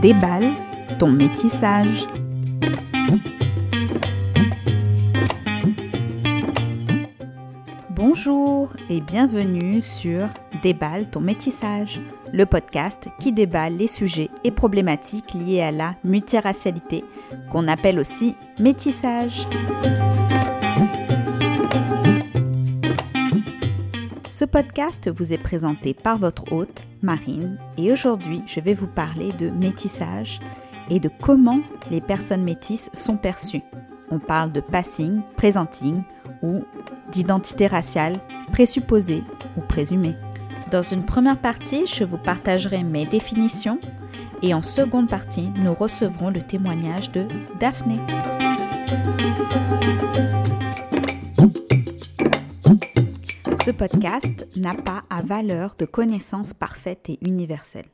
Déballe 0.00 0.52
ton 1.00 1.08
métissage. 1.08 2.06
Bonjour 7.90 8.74
et 8.88 9.00
bienvenue 9.00 9.80
sur 9.80 10.28
Déballe 10.62 11.10
ton 11.10 11.20
métissage, 11.20 12.00
le 12.32 12.46
podcast 12.46 13.08
qui 13.18 13.32
déballe 13.32 13.76
les 13.76 13.88
sujets 13.88 14.30
et 14.44 14.52
problématiques 14.52 15.34
liés 15.34 15.62
à 15.62 15.72
la 15.72 15.94
multiracialité, 16.04 17.04
qu'on 17.50 17.66
appelle 17.66 17.98
aussi 17.98 18.36
métissage. 18.60 19.48
Podcast 24.48 25.10
vous 25.14 25.32
est 25.32 25.38
présenté 25.38 25.94
par 25.94 26.18
votre 26.18 26.52
hôte, 26.52 26.84
Marine, 27.02 27.58
et 27.76 27.92
aujourd'hui 27.92 28.42
je 28.46 28.60
vais 28.60 28.74
vous 28.74 28.86
parler 28.86 29.32
de 29.32 29.50
métissage 29.50 30.40
et 30.90 31.00
de 31.00 31.10
comment 31.20 31.60
les 31.90 32.00
personnes 32.00 32.42
métisses 32.42 32.90
sont 32.94 33.16
perçues. 33.16 33.62
On 34.10 34.18
parle 34.18 34.52
de 34.52 34.60
passing, 34.60 35.20
presenting 35.36 36.02
ou 36.42 36.64
d'identité 37.12 37.66
raciale, 37.66 38.20
présupposée 38.50 39.22
ou 39.56 39.60
présumée. 39.60 40.16
Dans 40.70 40.82
une 40.82 41.04
première 41.04 41.38
partie, 41.38 41.86
je 41.86 42.04
vous 42.04 42.18
partagerai 42.18 42.82
mes 42.84 43.06
définitions 43.06 43.78
et 44.42 44.54
en 44.54 44.62
seconde 44.62 45.08
partie, 45.08 45.48
nous 45.56 45.74
recevrons 45.74 46.30
le 46.30 46.40
témoignage 46.40 47.10
de 47.12 47.26
Daphné. 47.60 47.96
Ce 53.68 53.72
podcast 53.74 54.46
n'a 54.56 54.72
pas 54.72 55.04
à 55.10 55.20
valeur 55.20 55.74
de 55.78 55.84
connaissance 55.84 56.54
parfaite 56.54 57.10
et 57.10 57.18
universelle. 57.20 57.84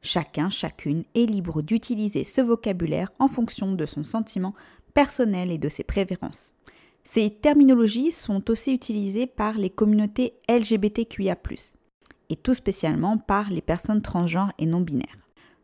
Chacun, 0.00 0.48
chacune 0.48 1.02
est 1.16 1.26
libre 1.26 1.60
d'utiliser 1.60 2.22
ce 2.22 2.40
vocabulaire 2.40 3.10
en 3.18 3.26
fonction 3.26 3.72
de 3.72 3.84
son 3.84 4.04
sentiment 4.04 4.54
personnel 4.94 5.50
et 5.50 5.58
de 5.58 5.68
ses 5.68 5.82
préférences. 5.82 6.54
Ces 7.02 7.30
terminologies 7.30 8.12
sont 8.12 8.48
aussi 8.48 8.72
utilisées 8.72 9.26
par 9.26 9.58
les 9.58 9.70
communautés 9.70 10.34
LGBTQIA, 10.48 11.36
et 12.28 12.36
tout 12.36 12.54
spécialement 12.54 13.18
par 13.18 13.50
les 13.50 13.60
personnes 13.60 14.02
transgenres 14.02 14.52
et 14.58 14.66
non 14.66 14.82
binaires. 14.82 15.18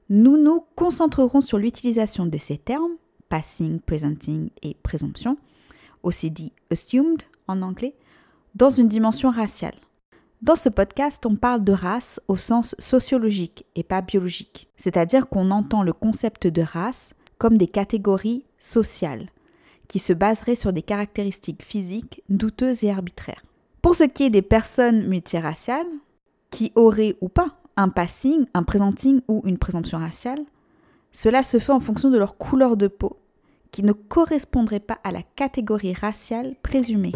Nous 0.08 0.36
nous 0.36 0.64
concentrerons 0.74 1.40
sur 1.40 1.58
l'utilisation 1.58 2.26
de 2.26 2.38
ces 2.38 2.58
termes, 2.58 2.96
passing, 3.28 3.78
presenting 3.78 4.50
et 4.62 4.74
présomption, 4.82 5.36
aussi 6.02 6.32
dit 6.32 6.52
assumed 6.72 7.22
en 7.46 7.62
anglais, 7.62 7.94
dans 8.54 8.70
une 8.70 8.88
dimension 8.88 9.30
raciale. 9.30 9.74
Dans 10.42 10.56
ce 10.56 10.68
podcast, 10.68 11.26
on 11.26 11.36
parle 11.36 11.64
de 11.64 11.72
race 11.72 12.20
au 12.26 12.36
sens 12.36 12.74
sociologique 12.78 13.66
et 13.74 13.82
pas 13.82 14.00
biologique, 14.00 14.68
c'est-à-dire 14.76 15.28
qu'on 15.28 15.50
entend 15.50 15.82
le 15.82 15.92
concept 15.92 16.46
de 16.46 16.62
race 16.62 17.12
comme 17.38 17.58
des 17.58 17.66
catégories 17.66 18.44
sociales, 18.58 19.26
qui 19.88 19.98
se 19.98 20.12
baseraient 20.12 20.54
sur 20.54 20.72
des 20.72 20.82
caractéristiques 20.82 21.62
physiques 21.62 22.22
douteuses 22.28 22.84
et 22.84 22.90
arbitraires. 22.90 23.42
Pour 23.82 23.94
ce 23.94 24.04
qui 24.04 24.24
est 24.24 24.30
des 24.30 24.42
personnes 24.42 25.06
multiraciales, 25.08 25.86
qui 26.50 26.72
auraient 26.74 27.16
ou 27.20 27.28
pas 27.28 27.56
un 27.76 27.88
passing, 27.88 28.46
un 28.54 28.62
presenting 28.62 29.20
ou 29.28 29.42
une 29.44 29.58
présomption 29.58 29.98
raciale, 29.98 30.40
cela 31.12 31.42
se 31.42 31.58
fait 31.58 31.72
en 31.72 31.80
fonction 31.80 32.10
de 32.10 32.18
leur 32.18 32.36
couleur 32.36 32.76
de 32.76 32.88
peau, 32.88 33.18
qui 33.70 33.82
ne 33.82 33.92
correspondrait 33.92 34.80
pas 34.80 34.98
à 35.04 35.12
la 35.12 35.22
catégorie 35.22 35.94
raciale 35.94 36.54
présumée. 36.62 37.12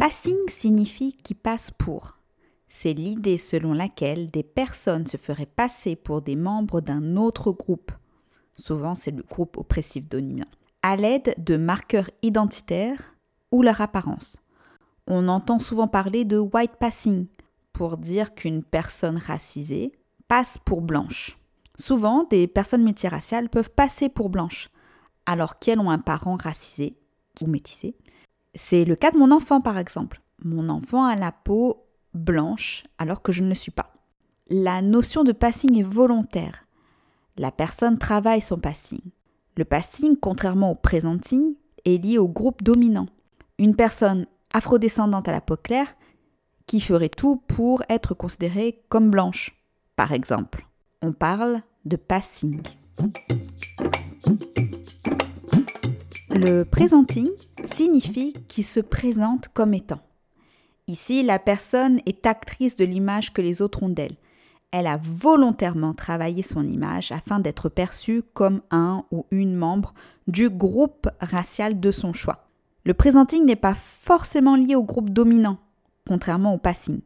Passing 0.00 0.48
signifie 0.48 1.12
qui 1.12 1.34
passe 1.34 1.70
pour. 1.70 2.16
C'est 2.70 2.94
l'idée 2.94 3.36
selon 3.36 3.74
laquelle 3.74 4.30
des 4.30 4.42
personnes 4.42 5.06
se 5.06 5.18
feraient 5.18 5.44
passer 5.44 5.94
pour 5.94 6.22
des 6.22 6.36
membres 6.36 6.80
d'un 6.80 7.16
autre 7.16 7.52
groupe, 7.52 7.92
souvent 8.54 8.94
c'est 8.94 9.10
le 9.10 9.22
groupe 9.22 9.58
oppressif 9.58 10.08
dominant, 10.08 10.48
à 10.80 10.96
l'aide 10.96 11.34
de 11.36 11.58
marqueurs 11.58 12.08
identitaires 12.22 13.14
ou 13.52 13.60
leur 13.60 13.82
apparence. 13.82 14.40
On 15.06 15.28
entend 15.28 15.58
souvent 15.58 15.86
parler 15.86 16.24
de 16.24 16.38
white 16.38 16.76
passing 16.80 17.26
pour 17.74 17.98
dire 17.98 18.34
qu'une 18.34 18.62
personne 18.62 19.18
racisée 19.18 19.92
passe 20.28 20.56
pour 20.56 20.80
blanche. 20.80 21.36
Souvent, 21.78 22.24
des 22.24 22.46
personnes 22.46 22.84
multiraciales 22.84 23.50
peuvent 23.50 23.70
passer 23.70 24.08
pour 24.08 24.30
blanches, 24.30 24.70
alors 25.26 25.58
qu'elles 25.58 25.78
ont 25.78 25.90
un 25.90 25.98
parent 25.98 26.36
racisé 26.36 26.96
ou 27.42 27.46
métissé. 27.46 27.94
C'est 28.54 28.84
le 28.84 28.96
cas 28.96 29.10
de 29.10 29.18
mon 29.18 29.30
enfant, 29.30 29.60
par 29.60 29.78
exemple. 29.78 30.20
Mon 30.42 30.68
enfant 30.68 31.04
a 31.04 31.16
la 31.16 31.32
peau 31.32 31.86
blanche, 32.14 32.84
alors 32.98 33.22
que 33.22 33.32
je 33.32 33.42
ne 33.42 33.48
le 33.48 33.54
suis 33.54 33.70
pas. 33.70 33.92
La 34.48 34.82
notion 34.82 35.22
de 35.22 35.32
passing 35.32 35.78
est 35.78 35.84
volontaire. 35.84 36.66
La 37.36 37.52
personne 37.52 37.98
travaille 37.98 38.40
son 38.40 38.58
passing. 38.58 39.00
Le 39.56 39.64
passing, 39.64 40.16
contrairement 40.16 40.72
au 40.72 40.74
presenting, 40.74 41.54
est 41.84 42.02
lié 42.02 42.18
au 42.18 42.28
groupe 42.28 42.62
dominant. 42.62 43.06
Une 43.58 43.76
personne 43.76 44.26
afrodescendante 44.52 45.28
à 45.28 45.32
la 45.32 45.40
peau 45.40 45.56
claire 45.56 45.94
qui 46.66 46.80
ferait 46.80 47.08
tout 47.08 47.36
pour 47.46 47.82
être 47.88 48.14
considérée 48.14 48.82
comme 48.88 49.10
blanche, 49.10 49.56
par 49.96 50.12
exemple. 50.12 50.66
On 51.02 51.12
parle 51.12 51.60
de 51.84 51.96
passing. 51.96 52.60
Le 56.30 56.64
presenting 56.64 57.28
signifie 57.72 58.34
qui 58.48 58.62
se 58.62 58.80
présente 58.80 59.48
comme 59.48 59.74
étant. 59.74 60.00
Ici, 60.86 61.22
la 61.22 61.38
personne 61.38 62.00
est 62.06 62.26
actrice 62.26 62.76
de 62.76 62.84
l'image 62.84 63.32
que 63.32 63.42
les 63.42 63.62
autres 63.62 63.82
ont 63.82 63.88
d'elle. 63.88 64.16
Elle 64.72 64.86
a 64.86 64.98
volontairement 65.02 65.94
travaillé 65.94 66.42
son 66.42 66.66
image 66.66 67.12
afin 67.12 67.40
d'être 67.40 67.68
perçue 67.68 68.22
comme 68.34 68.60
un 68.70 69.04
ou 69.10 69.26
une 69.30 69.54
membre 69.54 69.94
du 70.26 70.48
groupe 70.48 71.08
racial 71.20 71.80
de 71.80 71.90
son 71.90 72.12
choix. 72.12 72.48
Le 72.84 72.94
presenting 72.94 73.44
n'est 73.44 73.56
pas 73.56 73.74
forcément 73.74 74.56
lié 74.56 74.74
au 74.74 74.84
groupe 74.84 75.10
dominant, 75.10 75.58
contrairement 76.08 76.54
au 76.54 76.58
passing. 76.58 77.00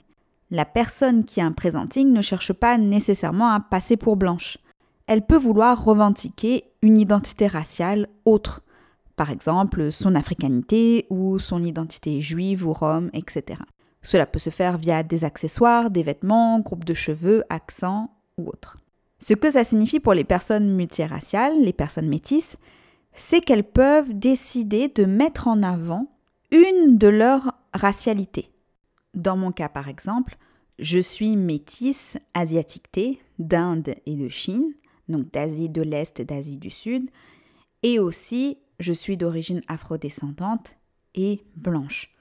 La 0.50 0.64
personne 0.64 1.24
qui 1.24 1.40
a 1.40 1.46
un 1.46 1.52
presenting 1.52 2.12
ne 2.12 2.22
cherche 2.22 2.52
pas 2.52 2.78
nécessairement 2.78 3.50
à 3.50 3.60
passer 3.60 3.96
pour 3.96 4.16
blanche. 4.16 4.58
Elle 5.06 5.26
peut 5.26 5.36
vouloir 5.36 5.84
revendiquer 5.84 6.64
une 6.80 6.98
identité 6.98 7.46
raciale 7.46 8.08
autre, 8.24 8.62
par 9.16 9.30
exemple 9.30 9.90
son 9.92 10.14
africanité 10.14 11.06
ou 11.10 11.38
son 11.38 11.62
identité 11.62 12.20
juive 12.20 12.66
ou 12.66 12.72
rome, 12.72 13.10
etc. 13.12 13.60
Cela 14.02 14.26
peut 14.26 14.38
se 14.38 14.50
faire 14.50 14.78
via 14.78 15.02
des 15.02 15.24
accessoires, 15.24 15.90
des 15.90 16.02
vêtements, 16.02 16.60
groupes 16.60 16.84
de 16.84 16.94
cheveux, 16.94 17.42
accents 17.48 18.10
ou 18.36 18.48
autres. 18.48 18.78
Ce 19.18 19.32
que 19.32 19.50
ça 19.50 19.64
signifie 19.64 20.00
pour 20.00 20.14
les 20.14 20.24
personnes 20.24 20.74
multiraciales, 20.74 21.58
les 21.60 21.72
personnes 21.72 22.08
métisses, 22.08 22.58
c'est 23.14 23.40
qu'elles 23.40 23.64
peuvent 23.64 24.12
décider 24.12 24.88
de 24.88 25.04
mettre 25.04 25.48
en 25.48 25.62
avant 25.62 26.08
une 26.50 26.98
de 26.98 27.08
leurs 27.08 27.54
racialités. 27.72 28.50
Dans 29.14 29.36
mon 29.36 29.52
cas, 29.52 29.68
par 29.68 29.88
exemple, 29.88 30.36
je 30.78 30.98
suis 30.98 31.36
métisse 31.36 32.18
asiatique 32.34 32.90
d'Inde 33.38 33.94
et 34.06 34.16
de 34.16 34.28
Chine, 34.28 34.74
donc 35.08 35.30
d'Asie 35.30 35.68
de 35.68 35.82
l'Est 35.82 36.20
et 36.20 36.24
d'Asie 36.24 36.56
du 36.56 36.70
Sud, 36.70 37.10
et 37.82 37.98
aussi 37.98 38.58
je 38.78 38.92
suis 38.92 39.16
d'origine 39.16 39.60
afrodescendante 39.68 40.76
et 41.14 41.44
blanche. 41.56 42.14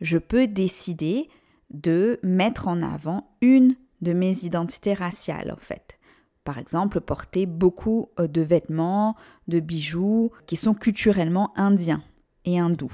Je 0.00 0.18
peux 0.18 0.46
décider 0.46 1.28
de 1.70 2.18
mettre 2.22 2.68
en 2.68 2.80
avant 2.82 3.36
une 3.40 3.76
de 4.00 4.12
mes 4.12 4.44
identités 4.44 4.94
raciales, 4.94 5.52
en 5.52 5.60
fait. 5.60 5.98
Par 6.44 6.58
exemple, 6.58 7.00
porter 7.00 7.46
beaucoup 7.46 8.08
euh, 8.18 8.26
de 8.26 8.40
vêtements, 8.40 9.14
de 9.46 9.60
bijoux 9.60 10.32
qui 10.46 10.56
sont 10.56 10.74
culturellement 10.74 11.52
indiens 11.56 12.02
et 12.44 12.58
hindous. 12.58 12.92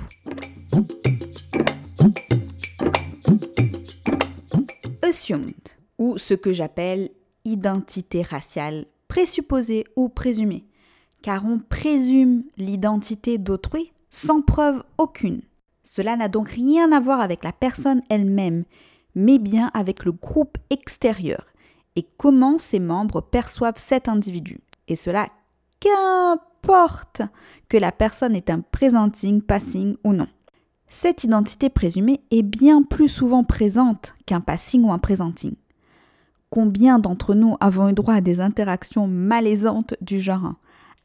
Assumed, 5.03 5.55
ou 5.97 6.19
ce 6.19 6.35
que 6.35 6.53
j'appelle 6.53 7.09
identité 7.47 8.21
raciale 8.21 8.85
présupposée 9.09 9.85
ou 9.97 10.11
présumée 10.11 10.68
car 11.23 11.45
on 11.45 11.59
présume 11.59 12.45
l'identité 12.57 13.39
d'autrui 13.39 13.93
sans 14.11 14.41
preuve 14.41 14.83
aucune. 14.97 15.43
Cela 15.85 16.17
n'a 16.17 16.29
donc 16.29 16.51
rien 16.51 16.93
à 16.93 17.01
voir 17.01 17.21
avec 17.21 17.45
la 17.45 17.53
personne 17.53 18.03
elle-même, 18.09 18.65
mais 19.15 19.39
bien 19.39 19.71
avec 19.75 20.05
le 20.05 20.13
groupe 20.13 20.59
extérieur 20.71 21.45
et 21.99 22.07
comment 22.17 22.59
ses 22.59 22.79
membres 22.79 23.21
perçoivent 23.21 23.77
cet 23.77 24.09
individu? 24.09 24.61
Et 24.87 24.95
cela 24.95 25.29
qu'importe 25.81 27.23
que 27.69 27.77
la 27.77 27.91
personne 27.91 28.37
ait 28.37 28.53
un 28.53 28.61
presenting, 28.61 29.43
passing 29.43 29.97
ou 30.05 30.13
non. 30.13 30.29
Cette 30.89 31.25
identité 31.25 31.69
présumée 31.69 32.21
est 32.31 32.43
bien 32.43 32.85
plus 32.85 33.09
souvent 33.09 33.43
présente 33.43 34.15
qu'un 34.27 34.41
passing 34.41 34.85
ou 34.85 34.93
un 34.93 34.99
presenting. 34.99 35.55
Combien 36.51 37.01
d'entre 37.01 37.35
nous 37.35 37.57
avons 37.59 37.89
eu 37.89 37.93
droit 37.93 38.15
à 38.15 38.21
des 38.21 38.41
interactions 38.41 39.09
malaisantes 39.09 39.95
du 40.01 40.21
genre? 40.21 40.55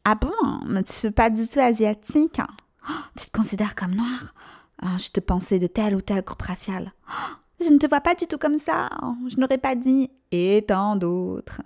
Ah 0.06 0.16
bon, 0.16 0.32
mais 0.68 0.84
tu 0.84 1.12
pas 1.12 1.30
du 1.30 1.48
tout 1.48 1.60
asiatique. 1.60 2.42
Oh, 2.90 2.94
tu 3.18 3.28
te 3.28 3.32
considères 3.38 3.76
comme 3.76 3.96
noir. 3.96 4.34
Ah, 4.82 4.98
je 4.98 5.10
te 5.10 5.20
pensais 5.20 5.60
de 5.60 5.68
tel 5.68 5.96
ou 5.96 6.02
tel 6.02 6.24
groupe 6.24 6.42
racial. 6.42 6.92
Oh, 7.10 7.36
je 7.64 7.70
ne 7.70 7.78
te 7.78 7.88
vois 7.88 8.02
pas 8.02 8.16
du 8.16 8.26
tout 8.26 8.38
comme 8.38 8.60
ça, 8.60 8.90
je 9.30 9.38
n'aurais 9.38 9.58
pas 9.58 9.76
dit, 9.76 10.10
et 10.32 10.66
tant 10.68 10.96
d'autres. 10.96 11.62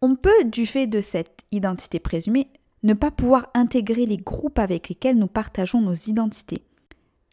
On 0.00 0.14
peut, 0.14 0.44
du 0.44 0.66
fait 0.66 0.86
de 0.86 1.00
cette 1.00 1.40
identité 1.50 1.98
présumée, 1.98 2.48
ne 2.82 2.94
pas 2.94 3.10
pouvoir 3.10 3.48
intégrer 3.54 4.06
les 4.06 4.16
groupes 4.16 4.58
avec 4.58 4.88
lesquels 4.88 5.18
nous 5.18 5.26
partageons 5.26 5.80
nos 5.80 5.94
identités, 5.94 6.64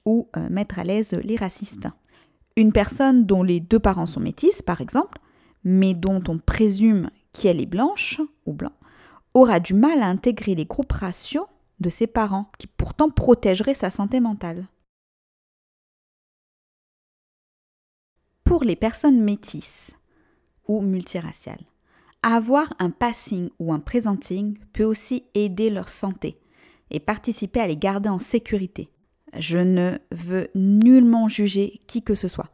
ou 0.05 0.27
euh, 0.37 0.49
mettre 0.49 0.79
à 0.79 0.83
l'aise 0.83 1.19
les 1.23 1.35
racistes. 1.35 1.87
Une 2.55 2.71
personne 2.71 3.25
dont 3.25 3.43
les 3.43 3.59
deux 3.59 3.79
parents 3.79 4.05
sont 4.05 4.19
métis, 4.19 4.61
par 4.61 4.81
exemple, 4.81 5.19
mais 5.63 5.93
dont 5.93 6.23
on 6.27 6.39
présume 6.39 7.09
qu'elle 7.33 7.61
est 7.61 7.65
blanche 7.65 8.19
ou 8.45 8.53
blanc, 8.53 8.73
aura 9.33 9.59
du 9.59 9.73
mal 9.73 10.01
à 10.01 10.07
intégrer 10.07 10.55
les 10.55 10.65
groupes 10.65 10.91
raciaux 10.91 11.47
de 11.79 11.89
ses 11.89 12.07
parents, 12.07 12.51
qui 12.57 12.67
pourtant 12.67 13.09
protégeraient 13.09 13.73
sa 13.73 13.89
santé 13.89 14.19
mentale. 14.19 14.67
Pour 18.43 18.63
les 18.63 18.75
personnes 18.75 19.21
métisses 19.21 19.93
ou 20.67 20.81
multiraciales, 20.81 21.63
avoir 22.23 22.73
un 22.79 22.89
passing 22.89 23.49
ou 23.59 23.71
un 23.71 23.79
presenting 23.79 24.57
peut 24.73 24.83
aussi 24.83 25.23
aider 25.35 25.69
leur 25.69 25.87
santé 25.87 26.39
et 26.91 26.99
participer 26.99 27.61
à 27.61 27.67
les 27.67 27.77
garder 27.77 28.09
en 28.09 28.19
sécurité. 28.19 28.89
Je 29.37 29.59
ne 29.59 29.97
veux 30.11 30.49
nullement 30.55 31.29
juger 31.29 31.79
qui 31.87 32.01
que 32.01 32.15
ce 32.15 32.27
soit. 32.27 32.49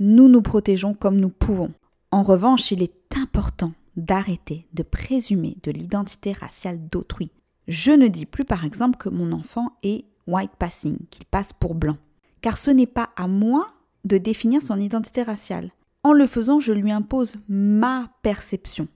Nous 0.00 0.28
nous 0.28 0.42
protégeons 0.42 0.92
comme 0.92 1.18
nous 1.18 1.30
pouvons. 1.30 1.72
En 2.10 2.22
revanche, 2.22 2.72
il 2.72 2.82
est 2.82 3.16
important 3.16 3.72
d'arrêter 3.96 4.66
de 4.72 4.82
présumer 4.82 5.56
de 5.62 5.70
l'identité 5.70 6.32
raciale 6.32 6.88
d'autrui. 6.88 7.30
Je 7.68 7.92
ne 7.92 8.08
dis 8.08 8.26
plus 8.26 8.44
par 8.44 8.64
exemple 8.64 8.98
que 8.98 9.08
mon 9.08 9.32
enfant 9.32 9.76
est 9.82 10.04
white 10.26 10.54
passing, 10.58 10.98
qu'il 11.10 11.24
passe 11.24 11.52
pour 11.52 11.74
blanc, 11.74 11.96
car 12.40 12.56
ce 12.56 12.70
n'est 12.70 12.86
pas 12.86 13.10
à 13.16 13.26
moi 13.26 13.72
de 14.04 14.18
définir 14.18 14.62
son 14.62 14.78
identité 14.78 15.22
raciale. 15.22 15.70
En 16.02 16.12
le 16.12 16.26
faisant, 16.26 16.60
je 16.60 16.72
lui 16.72 16.92
impose 16.92 17.36
ma 17.48 18.10
perception 18.22 18.86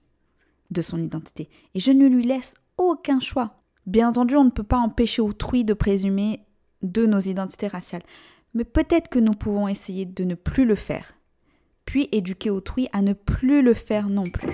de 0.69 0.81
son 0.81 1.01
identité 1.01 1.49
et 1.75 1.79
je 1.79 1.91
ne 1.91 2.07
lui 2.07 2.23
laisse 2.23 2.55
aucun 2.77 3.19
choix. 3.19 3.61
Bien 3.85 4.09
entendu, 4.09 4.35
on 4.35 4.45
ne 4.45 4.51
peut 4.51 4.63
pas 4.63 4.77
empêcher 4.77 5.21
autrui 5.21 5.65
de 5.65 5.73
présumer 5.73 6.45
de 6.81 7.05
nos 7.05 7.19
identités 7.19 7.67
raciales, 7.67 8.03
mais 8.53 8.63
peut-être 8.63 9.09
que 9.09 9.19
nous 9.19 9.33
pouvons 9.33 9.67
essayer 9.67 10.05
de 10.05 10.23
ne 10.23 10.35
plus 10.35 10.65
le 10.65 10.75
faire, 10.75 11.13
puis 11.85 12.07
éduquer 12.11 12.49
autrui 12.49 12.87
à 12.93 13.01
ne 13.01 13.13
plus 13.13 13.61
le 13.61 13.73
faire 13.73 14.09
non 14.09 14.23
plus. 14.23 14.53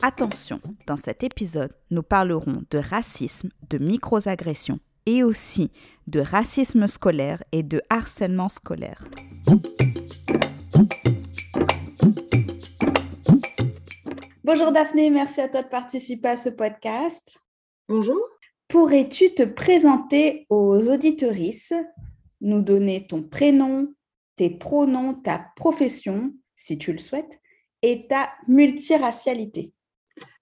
Attention, 0.00 0.60
dans 0.86 0.96
cet 0.96 1.22
épisode, 1.22 1.72
nous 1.90 2.02
parlerons 2.02 2.62
de 2.70 2.78
racisme, 2.78 3.50
de 3.68 3.78
microagressions 3.78 4.78
et 5.06 5.22
aussi 5.22 5.70
de 6.06 6.20
racisme 6.20 6.86
scolaire 6.86 7.42
et 7.52 7.62
de 7.62 7.82
harcèlement 7.90 8.48
scolaire. 8.48 9.04
Bonjour 14.44 14.72
Daphné, 14.72 15.10
merci 15.10 15.40
à 15.40 15.48
toi 15.48 15.62
de 15.62 15.68
participer 15.68 16.28
à 16.28 16.36
ce 16.36 16.48
podcast. 16.48 17.38
Bonjour. 17.88 18.18
Pourrais-tu 18.68 19.34
te 19.34 19.42
présenter 19.42 20.46
aux 20.48 20.88
auditorices, 20.88 21.74
nous 22.40 22.62
donner 22.62 23.06
ton 23.06 23.22
prénom, 23.22 23.92
tes 24.36 24.50
pronoms, 24.50 25.14
ta 25.14 25.46
profession, 25.56 26.32
si 26.58 26.76
tu 26.76 26.92
le 26.92 26.98
souhaites, 26.98 27.40
et 27.82 28.08
ta 28.08 28.32
multiracialité 28.48 29.72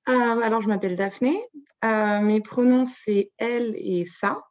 euh, 0.09 0.41
Alors, 0.41 0.63
je 0.63 0.69
m'appelle 0.69 0.97
Daphné. 0.97 1.39
Euh, 1.85 2.21
mes 2.21 2.41
pronoms, 2.41 2.87
c'est 2.87 3.31
elle 3.37 3.75
et 3.77 4.07
ça. 4.07 4.43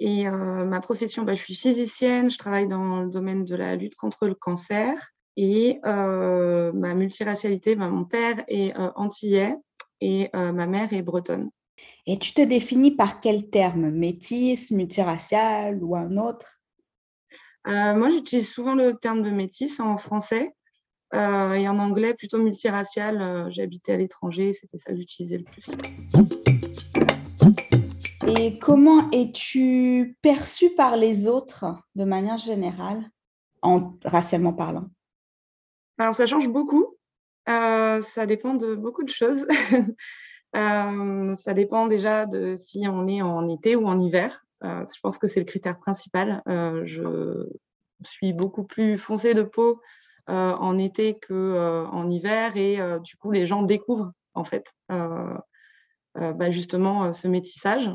Et 0.00 0.26
euh, 0.26 0.64
ma 0.64 0.80
profession, 0.80 1.22
bah, 1.22 1.34
je 1.34 1.42
suis 1.42 1.54
physicienne, 1.54 2.28
je 2.28 2.36
travaille 2.36 2.66
dans 2.66 3.02
le 3.02 3.10
domaine 3.10 3.44
de 3.44 3.54
la 3.54 3.76
lutte 3.76 3.94
contre 3.94 4.26
le 4.26 4.34
cancer. 4.34 4.98
Et 5.36 5.80
ma 5.84 6.94
multiracialité, 6.94 7.76
bah, 7.76 7.88
mon 7.88 8.04
père 8.04 8.44
est 8.48 8.72
antillais 8.96 9.56
et 10.00 10.30
ma 10.32 10.66
mère 10.66 10.92
est 10.92 11.02
bretonne. 11.02 11.50
Et 12.06 12.18
tu 12.18 12.34
te 12.34 12.42
définis 12.42 12.92
par 12.92 13.20
quel 13.20 13.50
terme? 13.50 13.90
Métis, 13.90 14.70
multiracial 14.70 15.82
ou 15.82 15.96
un 15.96 16.16
autre? 16.16 16.60
Moi, 17.66 18.10
j'utilise 18.10 18.48
souvent 18.48 18.74
le 18.74 18.96
terme 18.96 19.22
de 19.22 19.30
métis 19.30 19.80
en 19.80 19.98
français. 19.98 20.54
Et 21.12 21.68
en 21.68 21.78
anglais, 21.78 22.14
plutôt 22.14 22.38
multiracial. 22.38 23.46
J'habitais 23.50 23.92
à 23.92 23.96
l'étranger, 23.96 24.52
c'était 24.52 24.78
ça 24.78 24.90
que 24.90 24.96
j'utilisais 24.96 25.38
le 25.38 25.44
plus. 25.44 25.64
Et 28.26 28.58
comment 28.58 29.10
es-tu 29.10 30.16
perçue 30.22 30.70
par 30.74 30.96
les 30.96 31.28
autres 31.28 31.66
de 31.94 32.04
manière 32.04 32.38
générale, 32.38 33.10
en 33.60 33.96
racialement 34.04 34.52
parlant? 34.54 34.88
Alors, 35.98 36.14
ça 36.14 36.26
change 36.26 36.48
beaucoup. 36.48 36.96
Euh, 37.48 38.00
ça 38.00 38.26
dépend 38.26 38.54
de 38.54 38.74
beaucoup 38.74 39.04
de 39.04 39.10
choses. 39.10 39.46
Euh, 40.56 41.34
ça 41.34 41.52
dépend 41.52 41.88
déjà 41.88 42.26
de 42.26 42.54
si 42.54 42.86
on 42.86 43.08
est 43.08 43.20
en 43.22 43.48
été 43.48 43.74
ou 43.74 43.88
en 43.88 43.98
hiver. 43.98 44.46
Euh, 44.62 44.84
je 44.84 45.00
pense 45.00 45.18
que 45.18 45.26
c'est 45.26 45.40
le 45.40 45.46
critère 45.46 45.80
principal. 45.80 46.44
je 46.46 47.48
suis 48.04 48.32
beaucoup 48.32 48.62
plus 48.62 48.96
foncée 48.96 49.34
de 49.34 49.42
peau 49.42 49.80
en 50.26 50.78
été 50.78 51.18
qu'en 51.26 52.10
hiver 52.10 52.56
et 52.56 52.78
du 53.00 53.16
coup, 53.16 53.30
les 53.30 53.46
gens 53.46 53.62
découvrent 53.62 54.12
en 54.34 54.44
fait 54.44 54.72
bah, 54.88 56.50
justement 56.50 57.12
ce 57.12 57.28
métissage. 57.28 57.90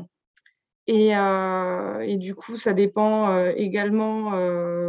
Et, 0.86 2.16
du 2.16 2.34
coup, 2.34 2.56
ça 2.56 2.72
dépend 2.72 3.46
également 3.50 4.32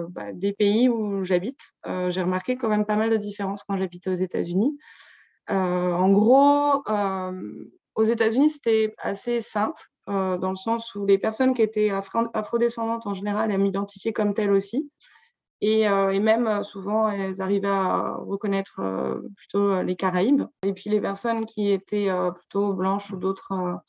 bah, 0.10 0.34
des 0.34 0.54
pays 0.54 0.90
où 0.90 1.24
j'habite. 1.24 1.60
J'ai 1.86 2.22
remarqué 2.22 2.56
quand 2.58 2.70
même 2.70 2.86
pas 2.86 2.96
mal 2.96 3.10
de 3.10 3.18
différences 3.18 3.64
quand 3.64 3.78
j'habitais 3.78 4.10
aux 4.10 4.16
États-Unis. 4.16 4.78
en 5.48 6.10
gros, 6.10 6.84
aux 7.96 8.04
États-Unis, 8.04 8.50
c'était 8.50 8.96
assez 8.98 9.42
simple, 9.42 9.82
dans 10.08 10.50
le 10.50 10.56
sens 10.56 10.96
où 10.96 11.06
les 11.06 11.18
personnes 11.18 11.54
qui 11.54 11.62
étaient 11.62 11.92
afrodescendantes 12.34 13.06
en 13.06 13.14
général, 13.14 13.52
elles 13.52 13.62
m'identifiaient 13.62 14.14
comme 14.14 14.34
telles 14.34 14.52
aussi. 14.52 14.90
Et, 15.62 15.82
et, 15.82 16.20
même 16.20 16.64
souvent, 16.64 17.08
elles 17.08 17.40
arrivaient 17.42 17.68
à 17.68 18.16
reconnaître 18.18 18.82
plutôt 19.38 19.84
les 19.84 19.96
Caraïbes. 19.96 20.44
Et 20.64 20.74
puis 20.74 20.90
les 20.90 21.00
personnes 21.00 21.46
qui 21.46 21.72
étaient 21.72 22.10
plutôt 22.34 22.74
blanches 22.74 23.12
ou 23.12 23.18
d'autres 23.18 23.82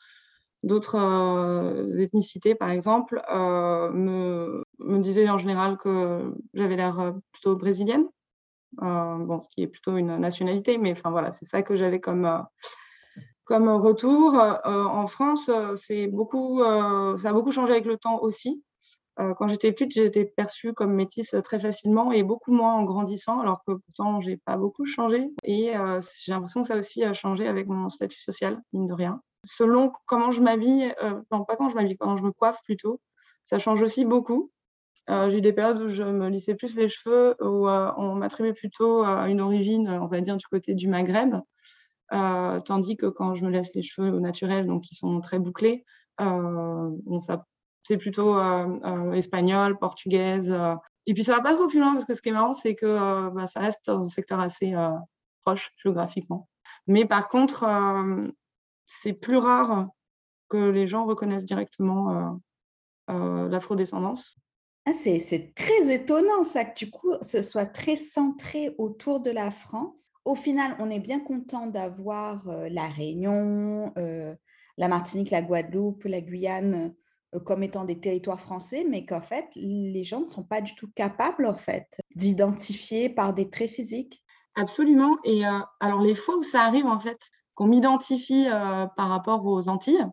d'autres 0.62 0.96
euh, 0.98 1.98
ethnicités, 1.98 2.54
par 2.54 2.70
exemple, 2.70 3.22
euh, 3.32 3.90
me, 3.90 4.64
disaient 4.98 5.28
en 5.28 5.38
général 5.38 5.76
que 5.78 6.32
j'avais 6.54 6.76
l'air 6.76 7.00
euh, 7.00 7.12
plutôt 7.32 7.56
brésilienne, 7.56 8.06
bon, 8.78 9.42
ce 9.42 9.48
qui 9.50 9.62
est 9.62 9.66
plutôt 9.66 9.96
une 9.96 10.16
nationalité, 10.16 10.78
mais 10.78 10.92
enfin 10.92 11.10
voilà, 11.10 11.32
c'est 11.32 11.46
ça 11.46 11.62
que 11.62 11.76
j'avais 11.76 12.00
comme, 12.00 12.46
comme 13.44 13.68
retour. 13.68 14.34
en 14.64 15.06
France, 15.06 15.50
c'est 15.74 16.06
beaucoup, 16.06 16.62
ça 16.62 17.28
a 17.28 17.32
beaucoup 17.32 17.52
changé 17.52 17.72
avec 17.72 17.84
le 17.84 17.98
temps 17.98 18.20
aussi. 18.20 18.62
Quand 19.16 19.48
j'étais 19.48 19.72
petite, 19.72 19.92
j'étais 19.92 20.24
perçue 20.24 20.72
comme 20.72 20.94
métisse 20.94 21.34
très 21.44 21.58
facilement 21.58 22.12
et 22.12 22.22
beaucoup 22.22 22.52
moins 22.52 22.74
en 22.74 22.82
grandissant, 22.82 23.40
alors 23.40 23.62
que 23.66 23.72
pourtant, 23.72 24.20
j'ai 24.20 24.38
pas 24.38 24.56
beaucoup 24.56 24.86
changé. 24.86 25.30
Et 25.44 25.72
j'ai 26.24 26.32
l'impression 26.32 26.62
que 26.62 26.68
ça 26.68 26.76
aussi 26.76 27.04
a 27.04 27.12
changé 27.12 27.46
avec 27.46 27.68
mon 27.68 27.88
statut 27.90 28.18
social, 28.18 28.60
mine 28.72 28.86
de 28.86 28.94
rien 28.94 29.20
selon 29.44 29.92
comment 30.06 30.30
je 30.30 30.40
m'habille, 30.40 30.94
euh, 31.02 31.20
non 31.30 31.44
pas 31.44 31.56
quand 31.56 31.68
je 31.68 31.74
m'habille, 31.74 31.96
quand 31.96 32.16
je 32.16 32.22
me 32.22 32.32
coiffe 32.32 32.62
plutôt, 32.64 33.00
ça 33.44 33.58
change 33.58 33.82
aussi 33.82 34.04
beaucoup. 34.04 34.50
Euh, 35.10 35.30
j'ai 35.30 35.38
eu 35.38 35.40
des 35.40 35.52
périodes 35.52 35.80
où 35.80 35.88
je 35.88 36.04
me 36.04 36.28
lissais 36.28 36.54
plus 36.54 36.76
les 36.76 36.88
cheveux, 36.88 37.34
où 37.40 37.68
euh, 37.68 37.92
on 37.96 38.14
m'attribuait 38.14 38.52
plutôt 38.52 39.02
à 39.02 39.28
une 39.28 39.40
origine, 39.40 39.88
on 39.88 40.06
va 40.06 40.20
dire, 40.20 40.36
du 40.36 40.46
côté 40.46 40.74
du 40.74 40.88
Maghreb, 40.88 41.34
tandis 42.10 42.96
que 42.96 43.06
quand 43.06 43.34
je 43.34 43.44
me 43.44 43.50
laisse 43.50 43.74
les 43.74 43.82
cheveux 43.82 44.12
au 44.12 44.20
naturel, 44.20 44.66
donc 44.66 44.82
qui 44.82 44.94
sont 44.94 45.20
très 45.20 45.38
bouclés, 45.38 45.84
ça, 46.18 47.44
c'est 47.82 47.96
plutôt 47.96 48.38
espagnol, 49.12 49.78
portugaise. 49.78 50.56
et 51.06 51.14
puis 51.14 51.24
ça 51.24 51.34
va 51.36 51.40
pas 51.40 51.54
trop 51.54 51.68
plus 51.68 51.80
loin, 51.80 51.92
parce 51.92 52.04
que 52.04 52.14
ce 52.14 52.22
qui 52.22 52.28
est 52.28 52.32
marrant, 52.32 52.54
c'est 52.54 52.74
que 52.74 53.30
bah, 53.30 53.46
ça 53.46 53.60
reste 53.60 53.86
dans 53.86 54.00
un 54.00 54.08
secteur 54.08 54.40
assez 54.40 54.74
proche 55.40 55.70
géographiquement. 55.82 56.48
Mais 56.86 57.04
par 57.04 57.28
contre, 57.28 57.66
c'est 58.86 59.12
plus 59.12 59.36
rare 59.36 59.88
que 60.48 60.68
les 60.68 60.86
gens 60.86 61.06
reconnaissent 61.06 61.44
directement 61.44 62.10
euh, 62.10 62.30
euh, 63.10 63.48
l'afrodescendance. 63.48 64.36
Ah, 64.84 64.92
c'est 64.92 65.52
très 65.54 65.94
étonnant 65.94 66.42
ça 66.42 66.64
que 66.64 66.76
du 66.76 66.90
coup 66.90 67.12
ce 67.22 67.40
soit 67.40 67.66
très 67.66 67.96
centré 67.96 68.74
autour 68.78 69.20
de 69.20 69.30
la 69.30 69.50
France. 69.50 70.08
Au 70.24 70.34
final, 70.34 70.74
on 70.80 70.90
est 70.90 71.00
bien 71.00 71.20
content 71.20 71.68
d'avoir 71.68 72.48
euh, 72.48 72.68
la 72.68 72.88
Réunion, 72.88 73.92
la 74.76 74.88
Martinique, 74.88 75.30
la 75.30 75.42
Guadeloupe, 75.42 76.04
la 76.04 76.20
Guyane 76.20 76.94
comme 77.40 77.62
étant 77.62 77.84
des 77.84 77.98
territoires 77.98 78.40
français, 78.40 78.84
mais 78.88 79.06
qu'en 79.06 79.20
fait 79.20 79.46
les 79.54 80.04
gens 80.04 80.20
ne 80.20 80.26
sont 80.26 80.42
pas 80.42 80.60
du 80.60 80.74
tout 80.74 80.90
capables 80.94 81.46
en 81.46 81.56
fait 81.56 81.86
d'identifier 82.14 83.08
par 83.08 83.32
des 83.32 83.48
traits 83.48 83.70
physiques. 83.70 84.22
Absolument. 84.54 85.16
Et 85.24 85.44
alors 85.80 86.00
les 86.00 86.14
fois 86.14 86.36
où 86.36 86.42
ça 86.42 86.62
arrive 86.62 86.86
en 86.86 86.98
fait, 86.98 87.18
qu'on 87.54 87.66
m'identifie 87.66 88.46
euh, 88.48 88.86
par 88.96 89.08
rapport 89.08 89.46
aux 89.46 89.68
Antilles, 89.68 90.06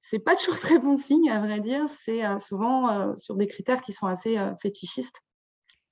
c'est 0.00 0.18
pas 0.18 0.36
toujours 0.36 0.58
très 0.58 0.78
bon 0.78 0.96
signe, 0.96 1.30
à 1.30 1.40
vrai 1.40 1.60
dire. 1.60 1.88
C'est 1.88 2.38
souvent 2.38 3.16
sur 3.16 3.36
des 3.36 3.46
critères 3.46 3.80
qui 3.80 3.92
sont 3.92 4.06
assez 4.06 4.36
fétichistes 4.60 5.20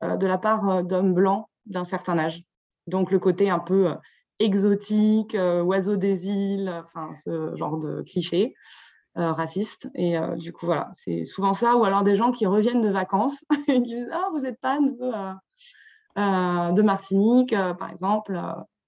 de 0.02 0.26
la 0.26 0.38
part 0.38 0.84
d'hommes 0.84 1.14
blancs 1.14 1.46
d'un 1.66 1.84
certain 1.84 2.18
âge. 2.18 2.42
Donc 2.86 3.10
le 3.10 3.18
côté 3.18 3.50
un 3.50 3.58
peu 3.58 3.94
exotique, 4.38 5.36
oiseau 5.38 5.96
des 5.96 6.28
îles, 6.28 6.70
enfin 6.84 7.12
ce 7.14 7.54
genre 7.56 7.78
de 7.78 8.02
cliché 8.02 8.54
raciste. 9.16 9.88
Et 9.94 10.16
du 10.36 10.52
coup, 10.52 10.66
voilà, 10.66 10.88
c'est 10.92 11.24
souvent 11.24 11.54
ça. 11.54 11.76
Ou 11.76 11.84
alors 11.84 12.02
des 12.02 12.16
gens 12.16 12.30
qui 12.30 12.46
reviennent 12.46 12.82
de 12.82 12.90
vacances 12.90 13.44
et 13.68 13.82
qui 13.82 13.94
disent 13.94 14.10
Ah, 14.12 14.28
vous 14.32 14.46
êtes 14.46 14.60
pas 14.60 14.78
de, 14.78 16.72
de 16.74 16.82
Martinique, 16.82 17.54
par 17.78 17.90
exemple 17.90 18.40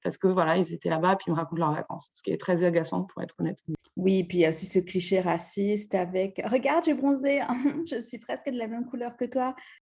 parce 0.02 0.18
que 0.18 0.26
voilà, 0.26 0.56
ils 0.56 0.72
étaient 0.74 0.90
là-bas, 0.90 1.16
puis 1.16 1.26
ils 1.28 1.32
me 1.32 1.36
racontent 1.36 1.60
leurs 1.60 1.74
vacances, 1.74 2.08
ce 2.12 2.22
qui 2.22 2.30
est 2.30 2.40
très 2.40 2.64
agaçant 2.64 3.04
pour 3.04 3.22
être 3.22 3.34
honnête. 3.38 3.58
Oui, 3.96 4.24
puis 4.24 4.38
il 4.38 4.40
y 4.42 4.46
a 4.46 4.48
aussi 4.48 4.66
ce 4.66 4.78
cliché 4.78 5.20
raciste 5.20 5.94
avec 5.94 6.40
Regarde, 6.44 6.84
j'ai 6.84 6.94
bronzé, 6.94 7.40
je 7.90 8.00
suis 8.00 8.18
presque 8.18 8.50
de 8.50 8.58
la 8.58 8.66
même 8.66 8.86
couleur 8.86 9.16
que 9.16 9.24
toi. 9.24 9.54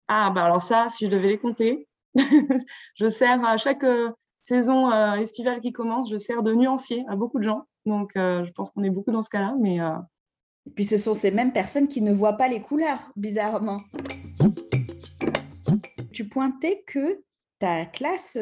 Ah, 0.09 0.31
bah 0.35 0.45
alors 0.45 0.63
ça, 0.63 0.89
si 0.89 1.07
je 1.07 1.11
devais 1.11 1.29
les 1.29 1.39
compter, 1.39 1.89
je 2.95 3.09
sers 3.09 3.43
à 3.45 3.57
chaque 3.57 3.85
euh, 3.85 4.11
saison 4.43 4.93
euh, 4.93 5.15
estivale 5.15 5.61
qui 5.61 5.73
commence, 5.73 6.11
je 6.11 6.19
sers 6.19 6.43
de 6.43 6.53
nuancier 6.55 7.05
à 7.09 7.17
beaucoup 7.17 7.39
de 7.39 7.45
gens. 7.45 7.65
Donc, 7.87 8.17
euh, 8.17 8.45
je 8.45 8.53
pense 8.53 8.71
qu'on 8.71 8.83
est 8.83 8.91
beaucoup 8.91 9.11
dans 9.11 9.23
ce 9.23 9.31
cas-là. 9.31 9.55
Mais, 9.59 9.79
Et 10.67 10.71
puis, 10.71 10.85
ce 10.85 10.97
sont 10.97 11.15
ces 11.15 11.31
mêmes 11.31 11.53
personnes 11.53 11.89
qui 11.89 12.01
ne 12.01 12.13
voient 12.13 12.37
pas 12.37 12.49
les 12.49 12.63
couleurs, 12.63 13.11
bizarrement. 13.17 13.81
Tu 16.13 16.29
pointais 16.29 16.85
que 16.87 17.23
ta 17.59 17.87
classe 17.87 18.39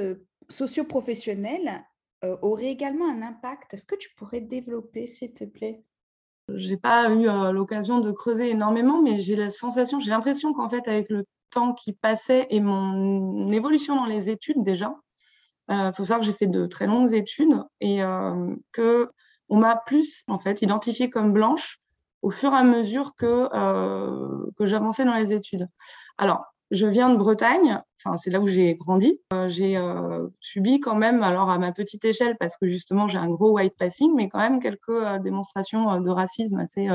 socio-professionnelle 0.49 1.85
euh, 2.25 2.37
aurait 2.43 2.71
également 2.71 3.09
un 3.09 3.23
impact. 3.23 3.75
Est-ce 3.75 3.87
que 3.87 3.97
tu 3.97 4.11
pourrais 4.14 4.41
développer, 4.41 5.07
s'il 5.09 5.33
te 5.35 5.45
plaît? 5.45 5.83
J'ai 6.55 6.76
pas 6.76 7.11
eu 7.11 7.29
euh, 7.29 7.50
l'occasion 7.50 8.00
de 8.00 8.12
creuser 8.12 8.50
énormément, 8.50 9.02
mais 9.02 9.19
j'ai 9.19 9.35
la 9.35 9.50
sensation, 9.50 9.99
j'ai 9.99 10.11
l'impression 10.11 10.52
qu'en 10.52 10.69
fait, 10.69 10.87
avec 10.87 11.11
le 11.11 11.25
temps 11.50 11.73
qui 11.73 11.93
passait 11.93 12.47
et 12.50 12.61
mon 12.61 13.50
évolution 13.50 13.97
dans 13.97 14.07
les 14.07 14.31
études 14.31 14.62
déjà, 14.62 14.95
il 15.69 15.75
euh, 15.75 15.93
faut 15.93 16.05
savoir 16.05 16.21
que 16.21 16.26
j'ai 16.26 16.33
fait 16.33 16.47
de 16.47 16.67
très 16.67 16.87
longues 16.87 17.12
études 17.12 17.62
et 17.81 18.00
que 18.73 19.11
on 19.49 19.59
m'a 19.59 19.76
plus 19.76 20.23
en 20.29 20.38
fait 20.38 20.62
identifiée 20.62 21.11
comme 21.11 21.33
blanche 21.33 21.82
au 22.23 22.31
fur 22.31 22.52
et 22.52 22.57
à 22.57 22.64
mesure 22.64 23.14
que, 23.14 23.49
que 24.57 24.67
j'avançais 24.67 25.05
dans 25.05 25.14
les 25.14 25.33
études. 25.33 25.69
Alors, 26.19 26.52
je 26.73 26.87
viens 26.87 27.11
de 27.11 27.19
Bretagne, 27.19 27.83
enfin 28.02 28.17
c'est 28.17 28.31
là 28.31 28.41
où 28.41 28.49
j'ai 28.49 28.75
grandi. 28.75 29.21
Euh, 29.35 29.47
j'ai 29.50 29.76
euh, 29.76 30.26
subi 30.41 30.81
quand 30.81 30.95
même, 30.95 31.23
alors 31.23 31.50
à 31.50 31.59
ma 31.59 31.71
petite 31.71 32.02
échelle, 32.07 32.35
parce 32.41 32.57
que 32.57 32.67
justement 32.67 33.09
j'ai 33.09 33.19
un 33.19 33.29
gros 33.29 33.52
white 33.52 33.76
passing, 33.76 34.14
mais 34.17 34.31
quand 34.31 34.38
même 34.38 34.59
quelques 34.59 34.88
euh, 34.88 35.19
démonstrations 35.19 36.00
de 36.00 36.11
racisme 36.11 36.59
assez. 36.59 36.88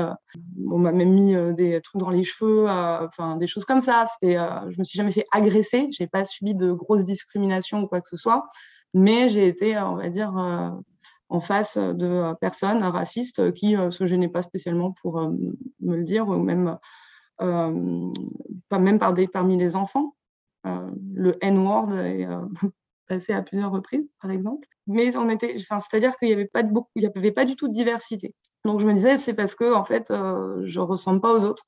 on 0.68 0.78
m'a 0.78 0.90
même 0.90 1.12
mis 1.12 1.34
des 1.54 1.80
trucs 1.80 2.00
dans 2.00 2.10
les 2.10 2.24
cheveux, 2.24 2.68
enfin 2.68 3.36
des 3.36 3.46
choses 3.46 3.64
comme 3.64 3.80
ça. 3.80 4.04
C'était, 4.06 4.36
je 4.68 4.78
me 4.78 4.84
suis 4.84 4.96
jamais 4.96 5.12
fait 5.12 5.26
agresser, 5.30 5.88
j'ai 5.92 6.08
pas 6.08 6.24
subi 6.24 6.56
de 6.56 6.72
grosses 6.72 7.04
discriminations 7.04 7.82
ou 7.82 7.86
quoi 7.86 8.00
que 8.00 8.08
ce 8.08 8.16
soit, 8.16 8.48
mais 8.94 9.28
j'ai 9.28 9.46
été, 9.46 9.78
on 9.78 9.94
va 9.94 10.08
dire. 10.08 10.32
En 11.28 11.40
face 11.40 11.76
de 11.76 12.34
personnes 12.40 12.82
racistes 12.82 13.52
qui 13.52 13.76
se 13.90 14.06
gênaient 14.06 14.28
pas 14.28 14.42
spécialement 14.42 14.92
pour 14.92 15.20
me 15.20 15.96
le 15.96 16.04
dire 16.04 16.28
ou 16.28 16.36
même 16.36 16.78
euh, 17.40 18.12
même 18.70 18.98
parmi 18.98 19.56
les 19.56 19.76
enfants. 19.76 20.14
Euh, 20.66 20.90
le 21.14 21.36
N-word 21.40 21.96
est 21.98 22.26
euh, 22.26 22.40
passé 23.08 23.32
à 23.32 23.42
plusieurs 23.42 23.70
reprises, 23.70 24.12
par 24.20 24.30
exemple. 24.30 24.66
Mais 24.86 25.16
on 25.16 25.28
était, 25.28 25.56
enfin, 25.60 25.80
c'est-à-dire 25.80 26.16
qu'il 26.16 26.28
n'y 26.28 26.34
avait 26.34 26.46
pas 26.46 26.62
avait 26.62 27.32
pas 27.32 27.44
du 27.44 27.56
tout 27.56 27.68
de 27.68 27.72
diversité. 27.72 28.34
Donc 28.64 28.80
je 28.80 28.86
me 28.86 28.92
disais, 28.92 29.18
c'est 29.18 29.34
parce 29.34 29.54
que 29.54 29.72
en 29.72 29.84
fait, 29.84 30.10
euh, 30.10 30.62
je 30.64 30.80
ressemble 30.80 31.20
pas 31.20 31.32
aux 31.32 31.44
autres 31.44 31.64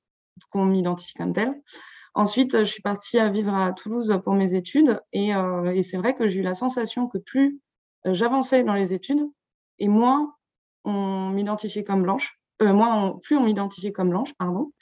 qu'on 0.51 0.65
m'identifie 0.65 1.15
comme 1.15 1.33
tel. 1.33 1.61
Ensuite, 2.15 2.59
je 2.59 2.65
suis 2.65 2.83
partie 2.83 3.19
à 3.19 3.29
vivre 3.29 3.55
à 3.55 3.73
Toulouse 3.73 4.21
pour 4.25 4.35
mes 4.35 4.55
études 4.55 5.01
et, 5.13 5.35
euh, 5.35 5.73
et 5.73 5.83
c'est 5.83 5.97
vrai 5.97 6.15
que 6.15 6.27
j'ai 6.27 6.41
eu 6.41 6.43
la 6.43 6.55
sensation 6.55 7.07
que 7.07 7.19
plus 7.19 7.61
j'avançais 8.05 8.65
dans 8.65 8.75
les 8.75 8.95
études 8.95 9.23
et 9.81 9.89
moins 9.89 10.35
on 10.85 11.31
m'identifiait 11.31 11.85
comme 11.85 12.03
blanche, 12.03 12.39
euh, 12.63 13.11
plus 13.23 13.37
on 13.37 13.45
m'identifiait 13.45 13.93
comme 13.93 14.11
blanche, 14.11 14.33
pardon. 14.35 14.73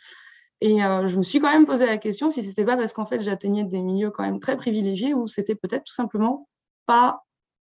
Et 0.61 0.85
euh, 0.85 1.07
je 1.07 1.17
me 1.17 1.23
suis 1.23 1.39
quand 1.39 1.53
même 1.53 1.67
posé 1.67 1.87
la 1.87 1.99
question 1.99 2.31
si 2.31 2.43
c'était 2.43 2.65
pas 2.65 2.77
parce 2.77 2.93
qu'en 2.93 3.07
fait 3.07 3.23
j'atteignais 3.23 3.63
des 3.63 3.81
milieux 3.81 4.11
quand 4.11 4.25
même 4.25 4.41
très 4.41 4.57
privilégiés 4.57 5.15
ou 5.15 5.29
c'était 5.29 5.55
peut-être 5.55 5.85
tout 5.85 5.95
simplement 5.95 6.49
pas, 6.87 7.23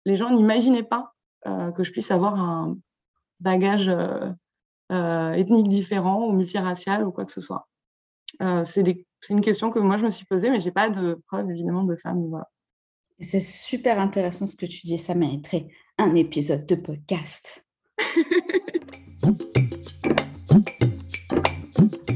les 0.06 0.18
gens 0.18 0.30
n'imaginaient 0.30 0.84
pas 0.84 1.14
euh, 1.48 1.72
que 1.72 1.84
je 1.84 1.92
puisse 1.92 2.12
avoir 2.12 2.36
un 2.36 2.78
bagage 3.40 3.90
ethnique 4.90 5.70
différent 5.70 6.26
ou 6.28 6.34
multiracial 6.34 7.08
ou 7.08 7.12
quoi 7.12 7.24
que 7.26 7.32
ce 7.32 7.40
soit. 7.40 7.68
c'est 8.64 8.84
une 9.30 9.42
question 9.42 9.72
que 9.72 9.80
moi 9.80 9.98
je 9.98 10.06
me 10.06 10.10
suis 10.10 10.26
posée, 10.26 10.50
mais 10.50 10.60
j'ai 10.60 10.72
pas 10.72 10.90
de 10.90 11.22
preuve 11.28 11.50
évidemment 11.50 11.86
de 11.86 11.96
ça. 11.96 12.14
Voilà. 12.14 12.50
C'est 13.22 13.40
super 13.40 14.00
intéressant 14.00 14.48
ce 14.48 14.56
que 14.56 14.66
tu 14.66 14.88
dis, 14.88 14.98
ça 14.98 15.14
mériterait 15.14 15.68
un 16.00 16.16
épisode 16.16 16.66
de 16.66 16.74
podcast. 16.74 17.64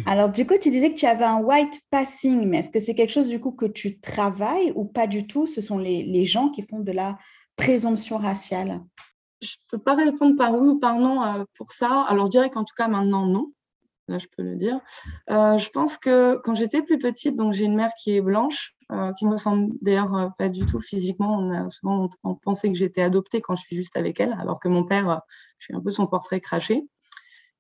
Alors, 0.08 0.30
du 0.32 0.48
coup, 0.48 0.56
tu 0.60 0.72
disais 0.72 0.90
que 0.90 0.98
tu 0.98 1.06
avais 1.06 1.26
un 1.26 1.40
white 1.40 1.82
passing, 1.90 2.48
mais 2.48 2.58
est-ce 2.60 2.70
que 2.70 2.80
c'est 2.80 2.96
quelque 2.96 3.12
chose 3.12 3.28
du 3.28 3.40
coup 3.40 3.52
que 3.52 3.66
tu 3.66 4.00
travailles 4.00 4.72
ou 4.76 4.86
pas 4.86 5.08
du 5.08 5.28
tout? 5.28 5.46
Ce 5.46 5.62
sont 5.62 5.78
les, 5.78 6.26
gens 6.26 6.50
qui 6.50 6.64
font 6.64 6.80
de 6.80 6.92
la 6.92 7.18
présomption 7.56 8.18
raciale. 8.18 8.82
Je 9.42 9.50
ne 9.50 9.78
peux 9.78 9.84
pas 9.84 9.96
répondre 9.96 10.36
par 10.36 10.58
oui 10.58 10.70
ou 10.70 10.80
par 10.80 10.98
non 11.00 11.24
euh, 11.24 11.44
pour 11.56 11.72
ça. 11.72 12.02
Alors, 12.08 12.26
je 12.28 12.32
dirais 12.32 12.50
qu'en 12.50 12.64
tout 12.64 12.74
cas, 12.76 12.88
maintenant, 12.88 13.28
non. 13.28 13.52
Là, 14.08 14.20
je 14.20 14.28
peux 14.36 14.44
le 14.44 14.56
dire. 14.56 14.80
Euh, 15.30 15.58
je 15.58 15.70
pense 15.70 15.98
que 15.98 16.40
quand 16.44 16.56
j'étais 16.56 16.82
plus 16.82 16.98
petite, 16.98 17.36
donc 17.36 17.54
j'ai 17.54 17.66
une 17.66 17.76
mère 17.76 17.92
qui 18.02 18.16
est 18.16 18.22
blanche, 18.22 18.75
euh, 18.92 19.13
qui 19.13 19.25
me 19.25 19.32
ressemble 19.32 19.74
d'ailleurs 19.82 20.32
pas 20.38 20.50
du 20.50 20.65
tout 20.65 20.80
physiquement. 20.80 21.38
On 21.38 21.51
a 21.51 21.70
souvent 21.70 22.10
pensé 22.44 22.72
que 22.72 22.77
j'étais 22.77 23.01
adoptée 23.01 23.42
quand 23.42 23.56
je 23.56 23.62
suis 23.63 23.75
juste 23.75 23.98
avec 23.98 24.20
elle, 24.20 24.34
alors 24.34 24.60
que 24.60 24.68
mon 24.68 24.84
père, 24.84 25.22
je 25.60 25.65
suis 25.65 25.75
un 25.75 25.82
peu 25.82 25.92
son 25.92 26.08
portrait 26.08 26.39
craché. 26.39 26.88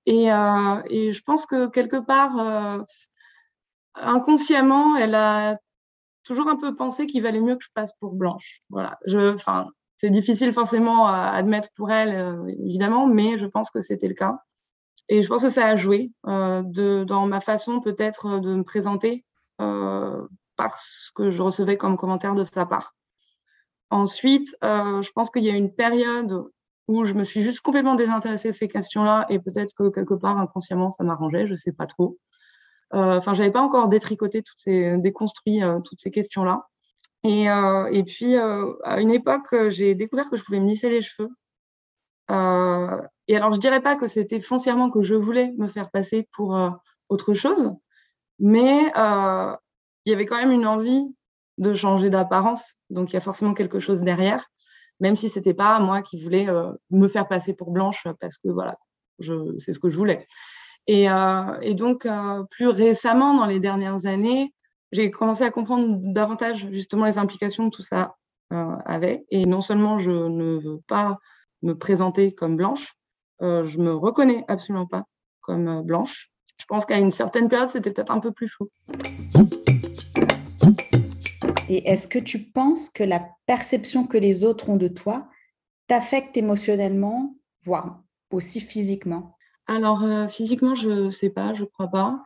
Et, 0.05 0.31
euh, 0.31 0.81
je 0.89 1.21
pense 1.21 1.45
que 1.45 1.67
quelque 1.67 1.97
part, 1.97 2.39
euh, 2.39 2.83
inconsciemment, 3.95 4.95
elle 4.97 5.15
a 5.15 5.57
toujours 6.23 6.47
un 6.47 6.57
peu 6.57 6.75
pensé 6.75 7.05
qu'il 7.07 7.23
valait 7.23 7.41
mieux 7.41 7.55
que 7.55 7.63
je 7.63 7.69
passe 7.73 7.91
pour 7.99 8.13
blanche. 8.13 8.61
Voilà. 8.69 8.97
Je, 9.05 9.37
c'est 9.97 10.09
difficile 10.09 10.53
forcément 10.53 11.07
à 11.07 11.29
admettre 11.29 11.69
pour 11.75 11.91
elle, 11.91 12.15
euh, 12.15 12.47
évidemment, 12.65 13.07
mais 13.07 13.37
je 13.37 13.45
pense 13.45 13.71
que 13.71 13.81
c'était 13.81 14.07
le 14.07 14.13
cas. 14.13 14.39
Et 15.07 15.21
je 15.21 15.27
pense 15.27 15.43
que 15.43 15.49
ça 15.49 15.67
a 15.67 15.75
joué 15.75 16.11
euh, 16.27 16.63
de, 16.63 17.03
dans 17.03 17.27
ma 17.27 17.39
façon 17.39 17.79
peut-être 17.79 18.39
de 18.39 18.55
me 18.55 18.63
présenter 18.63 19.23
euh, 19.61 20.27
parce 20.55 21.11
que 21.15 21.29
je 21.29 21.41
recevais 21.41 21.77
comme 21.77 21.97
commentaire 21.97 22.35
de 22.35 22.43
sa 22.43 22.65
part. 22.65 22.95
Ensuite, 23.89 24.55
euh, 24.63 25.01
je 25.01 25.11
pense 25.11 25.29
qu'il 25.29 25.43
y 25.43 25.49
a 25.49 25.55
une 25.55 25.73
période 25.73 26.45
où 26.87 27.03
je 27.03 27.13
me 27.13 27.23
suis 27.23 27.41
juste 27.41 27.61
complètement 27.61 27.95
désintéressée 27.95 28.49
de 28.49 28.55
ces 28.55 28.67
questions-là 28.67 29.25
et 29.29 29.39
peut-être 29.39 29.73
que 29.75 29.89
quelque 29.89 30.13
part 30.13 30.37
inconsciemment 30.37 30.91
ça 30.91 31.03
m'arrangeait, 31.03 31.47
je 31.47 31.55
sais 31.55 31.71
pas 31.71 31.87
trop. 31.87 32.17
Euh, 32.93 33.17
enfin, 33.17 33.33
j'avais 33.33 33.51
pas 33.51 33.61
encore 33.61 33.87
détricoté 33.87 34.43
déconstruit 34.97 35.63
euh, 35.63 35.79
toutes 35.79 36.01
ces 36.01 36.11
questions-là. 36.11 36.67
Et, 37.23 37.49
euh, 37.49 37.87
et 37.91 38.03
puis 38.03 38.35
à 38.35 38.99
une 38.99 39.11
époque, 39.11 39.53
j'ai 39.69 39.95
découvert 39.95 40.29
que 40.29 40.37
je 40.37 40.43
pouvais 40.43 40.59
me 40.59 40.67
lisser 40.67 40.89
les 40.89 41.01
cheveux. 41.01 41.29
et 43.27 43.35
alors, 43.35 43.53
je 43.53 43.59
dirais 43.59 43.81
pas 43.81 43.95
que 43.95 44.05
c'était 44.05 44.39
foncièrement 44.39 44.91
que 44.91 45.01
je 45.01 45.15
voulais 45.15 45.51
me 45.57 45.67
faire 45.67 45.89
passer 45.89 46.27
pour 46.31 46.55
autre 47.09 47.33
chose, 47.33 47.73
mais 48.37 48.91
il 50.05 50.11
y 50.11 50.13
avait 50.13 50.25
quand 50.25 50.37
même 50.37 50.51
une 50.51 50.67
envie 50.67 51.03
de 51.57 51.73
changer 51.73 52.09
d'apparence. 52.09 52.73
Donc, 52.89 53.11
il 53.11 53.13
y 53.13 53.17
a 53.17 53.21
forcément 53.21 53.53
quelque 53.53 53.79
chose 53.79 54.01
derrière 54.01 54.45
même 54.99 55.15
si 55.15 55.29
c'était 55.29 55.53
pas 55.53 55.79
moi 55.79 56.01
qui 56.01 56.21
voulais 56.21 56.49
euh, 56.49 56.71
me 56.89 57.07
faire 57.07 57.27
passer 57.27 57.53
pour 57.53 57.71
blanche 57.71 58.07
parce 58.19 58.37
que 58.37 58.49
voilà, 58.49 58.77
c'est 59.19 59.73
ce 59.73 59.79
que 59.79 59.89
je 59.89 59.97
voulais. 59.97 60.27
Et, 60.87 61.09
euh, 61.09 61.73
donc, 61.73 62.05
euh, 62.05 62.43
plus 62.51 62.67
récemment, 62.67 63.35
dans 63.35 63.45
les 63.45 63.59
dernières 63.59 64.05
années, 64.05 64.53
j'ai 64.91 65.11
commencé 65.11 65.43
à 65.43 65.51
comprendre 65.51 65.97
davantage 66.13 66.67
justement 66.71 67.05
les 67.05 67.17
implications 67.17 67.69
que 67.69 67.75
tout 67.75 67.81
ça 67.81 68.15
avait. 68.51 69.25
Et 69.29 69.45
non 69.45 69.61
seulement 69.61 69.97
je 69.97 70.11
ne 70.11 70.57
veux 70.57 70.79
pas 70.87 71.17
me 71.63 71.73
présenter 71.73 72.33
comme 72.33 72.55
blanche, 72.55 72.93
je 73.41 73.77
me 73.79 73.93
reconnais 73.93 74.45
absolument 74.47 74.85
pas 74.85 75.03
comme 75.41 75.81
blanche. 75.81 76.29
Je 76.57 76.65
pense 76.65 76.85
qu'à 76.85 76.99
une 76.99 77.11
certaine 77.11 77.49
période, 77.49 77.69
c'était 77.69 77.91
peut-être 77.91 78.11
un 78.11 78.19
peu 78.19 78.31
plus 78.31 78.47
flou. 78.47 78.69
Et 81.69 81.89
est-ce 81.89 82.07
que 82.07 82.19
tu 82.19 82.39
penses 82.39 82.89
que 82.89 83.03
la 83.03 83.27
perception 83.45 84.05
que 84.05 84.17
les 84.17 84.43
autres 84.43 84.69
ont 84.69 84.75
de 84.75 84.87
toi 84.87 85.27
t'affecte 85.87 86.37
émotionnellement, 86.37 87.35
voire 87.63 88.01
aussi 88.31 88.59
physiquement? 88.59 89.35
Alors, 89.67 90.03
euh, 90.03 90.27
physiquement, 90.27 90.75
je 90.75 90.89
ne 90.89 91.09
sais 91.09 91.29
pas, 91.29 91.53
je 91.53 91.61
ne 91.61 91.67
crois 91.67 91.87
pas. 91.87 92.23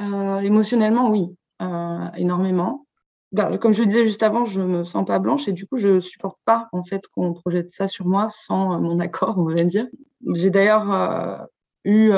Euh, 0.00 0.40
émotionnellement, 0.40 1.10
oui, 1.10 1.28
euh, 1.62 2.08
énormément. 2.16 2.86
Bah, 3.32 3.56
comme 3.58 3.72
je 3.72 3.82
le 3.82 3.86
disais 3.86 4.04
juste 4.04 4.24
avant, 4.24 4.44
je 4.44 4.60
ne 4.60 4.66
me 4.66 4.84
sens 4.84 5.06
pas 5.06 5.20
blanche 5.20 5.46
et 5.46 5.52
du 5.52 5.66
coup, 5.66 5.76
je 5.76 5.88
ne 5.88 6.00
supporte 6.00 6.38
pas 6.44 6.68
en 6.72 6.82
fait 6.82 7.06
qu'on 7.08 7.32
projette 7.32 7.70
ça 7.70 7.86
sur 7.86 8.06
moi 8.06 8.28
sans 8.28 8.80
mon 8.80 8.98
accord, 8.98 9.38
on 9.38 9.44
va 9.44 9.62
dire. 9.62 9.86
J'ai 10.32 10.50
d'ailleurs 10.50 11.46
eu 11.84 12.10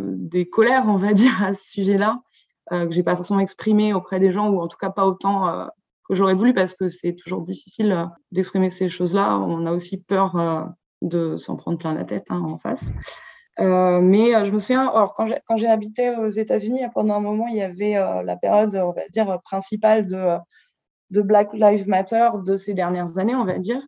des 0.00 0.48
colères, 0.48 0.84
on 0.86 0.96
va 0.96 1.14
dire, 1.14 1.42
à 1.42 1.52
ce 1.52 1.68
sujet-là, 1.68 2.22
que 2.72 2.90
j'ai 2.90 3.02
pas 3.02 3.16
forcément 3.16 3.40
exprimé 3.40 3.92
auprès 3.92 4.18
des 4.18 4.32
gens, 4.32 4.48
ou 4.50 4.60
en 4.60 4.68
tout 4.68 4.78
cas 4.78 4.90
pas 4.90 5.06
autant 5.06 5.68
que 6.08 6.14
j'aurais 6.14 6.34
voulu, 6.34 6.54
parce 6.54 6.74
que 6.74 6.88
c'est 6.88 7.14
toujours 7.14 7.42
difficile 7.42 8.08
d'exprimer 8.30 8.70
ces 8.70 8.88
choses-là. 8.88 9.38
On 9.38 9.66
a 9.66 9.72
aussi 9.72 10.02
peur 10.02 10.72
de 11.02 11.36
s'en 11.36 11.56
prendre 11.56 11.78
plein 11.78 11.94
la 11.94 12.04
tête 12.04 12.26
hein, 12.30 12.40
en 12.40 12.56
face. 12.58 12.90
Euh, 13.60 14.00
mais 14.00 14.34
euh, 14.34 14.44
je 14.44 14.52
me 14.52 14.58
souviens, 14.58 14.88
alors, 14.88 15.14
quand 15.14 15.56
j'ai 15.56 15.68
habité 15.68 16.10
aux 16.16 16.28
États-Unis, 16.28 16.80
pendant 16.94 17.16
un 17.16 17.20
moment, 17.20 17.46
il 17.48 17.56
y 17.56 17.62
avait 17.62 17.96
euh, 17.96 18.22
la 18.22 18.36
période, 18.36 18.74
on 18.76 18.92
va 18.92 19.06
dire, 19.10 19.40
principale 19.44 20.06
de, 20.06 20.36
de 21.10 21.20
Black 21.20 21.52
Lives 21.52 21.86
Matter 21.86 22.30
de 22.44 22.56
ces 22.56 22.72
dernières 22.72 23.18
années, 23.18 23.34
on 23.34 23.44
va 23.44 23.58
dire. 23.58 23.80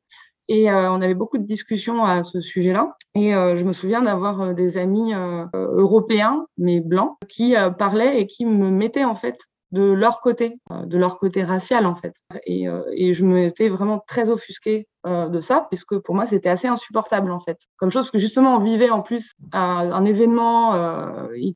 Et 0.49 0.71
on 0.71 1.01
avait 1.01 1.15
beaucoup 1.15 1.39
de 1.39 1.47
discussions 1.47 2.05
à 2.05 2.23
ce 2.23 2.41
sujet-là. 2.41 2.97
Et 3.15 3.31
je 3.31 3.65
me 3.65 3.73
souviens 3.73 4.03
d'avoir 4.03 4.55
des 4.55 4.77
amis 4.77 5.13
européens, 5.55 6.47
mais 6.59 6.81
blancs, 6.81 7.17
qui 7.29 7.55
parlaient 7.79 8.21
et 8.21 8.27
qui 8.27 8.45
me 8.45 8.71
mettaient 8.71 9.05
en 9.05 9.15
fait 9.15 9.39
de 9.75 9.83
leur 9.83 10.21
côté, 10.21 10.61
euh, 10.71 10.87
de 10.87 10.97
leur 10.97 11.19
côté 11.19 11.43
racial 11.43 11.85
en 11.85 11.97
fait. 11.97 12.15
Et, 12.47 12.69
euh, 12.69 12.83
je 13.13 13.25
m'étais 13.25 13.69
vraiment 13.69 14.03
très 14.07 14.31
offusquée 14.31 14.87
euh, 15.05 15.29
de 15.29 15.41
ça, 15.41 15.67
puisque 15.69 15.99
pour 15.99 16.15
moi 16.15 16.27
c'était 16.27 16.49
assez 16.49 16.69
insupportable 16.69 17.33
en 17.33 17.41
fait. 17.41 17.59
Comme 17.77 17.91
chose 17.91 18.11
que 18.11 18.19
justement 18.19 18.57
on 18.57 18.61
vivait 18.61 18.91
en 18.91 19.03
plus 19.03 19.33
un, 19.53 19.91
un 19.93 20.05
événement 20.05 20.55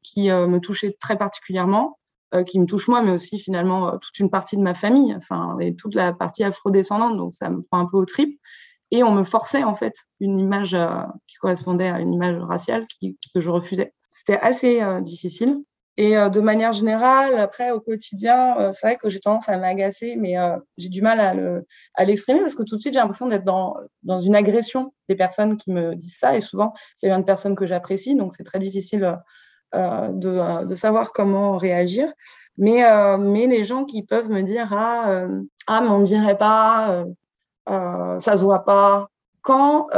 qui 0.02 0.30
me 0.30 0.58
touchait 0.58 0.96
très 1.00 1.16
particulièrement, 1.16 1.98
qui 2.46 2.58
me 2.58 2.66
touche 2.66 2.88
moi, 2.88 3.02
mais 3.02 3.12
aussi 3.12 3.38
finalement 3.38 3.96
toute 3.98 4.18
une 4.18 4.30
partie 4.30 4.56
de 4.56 4.62
ma 4.62 4.74
famille, 4.74 5.14
enfin 5.16 5.56
et 5.60 5.74
toute 5.74 5.94
la 5.94 6.12
partie 6.12 6.42
afrodescendante, 6.44 7.16
donc 7.16 7.32
ça 7.32 7.48
me 7.48 7.62
prend 7.62 7.78
un 7.78 7.86
peu 7.86 7.96
au 7.96 8.04
trip. 8.04 8.38
Et 8.90 9.02
on 9.02 9.12
me 9.12 9.22
forçait 9.22 9.64
en 9.64 9.74
fait 9.74 9.94
une 10.20 10.38
image 10.38 10.76
qui 11.26 11.36
correspondait 11.36 11.88
à 11.88 12.00
une 12.00 12.12
image 12.12 12.40
raciale 12.42 12.84
que 13.02 13.40
je 13.40 13.50
refusais. 13.50 13.92
C'était 14.10 14.38
assez 14.38 14.82
difficile. 15.02 15.62
Et 15.98 16.16
euh, 16.16 16.28
de 16.28 16.40
manière 16.40 16.72
générale, 16.72 17.36
après, 17.38 17.72
au 17.72 17.80
quotidien, 17.80 18.56
euh, 18.56 18.72
c'est 18.72 18.86
vrai 18.86 18.96
que 18.96 19.08
j'ai 19.08 19.18
tendance 19.18 19.48
à 19.48 19.58
m'agacer, 19.58 20.14
mais 20.14 20.38
euh, 20.38 20.56
j'ai 20.76 20.88
du 20.88 21.02
mal 21.02 21.18
à 21.94 22.04
l'exprimer 22.04 22.38
parce 22.38 22.54
que 22.54 22.62
tout 22.62 22.76
de 22.76 22.80
suite, 22.80 22.94
j'ai 22.94 23.00
l'impression 23.00 23.26
d'être 23.26 23.44
dans, 23.44 23.74
dans 24.04 24.20
une 24.20 24.36
agression 24.36 24.94
des 25.08 25.16
personnes 25.16 25.56
qui 25.56 25.72
me 25.72 25.96
disent 25.96 26.16
ça. 26.16 26.36
Et 26.36 26.40
souvent, 26.40 26.72
c'est 26.94 27.10
une 27.10 27.24
personne 27.24 27.56
que 27.56 27.66
j'apprécie, 27.66 28.14
donc 28.14 28.32
c'est 28.36 28.44
très 28.44 28.60
difficile 28.60 29.18
de, 29.74 30.64
de, 30.64 30.74
savoir 30.76 31.12
comment 31.12 31.56
réagir. 31.56 32.12
Mais, 32.58 32.84
mais 33.18 33.48
les 33.48 33.64
gens 33.64 33.84
qui 33.84 34.04
peuvent 34.04 34.30
me 34.30 34.42
dire 34.42 34.72
Ah, 34.72 35.26
ah 35.66 35.80
mais 35.80 35.88
on 35.88 35.98
ne 35.98 36.06
dirait 36.06 36.38
pas, 36.38 37.04
ça 37.68 38.36
se 38.36 38.42
voit 38.42 38.64
pas, 38.64 39.08
quand 39.42 39.88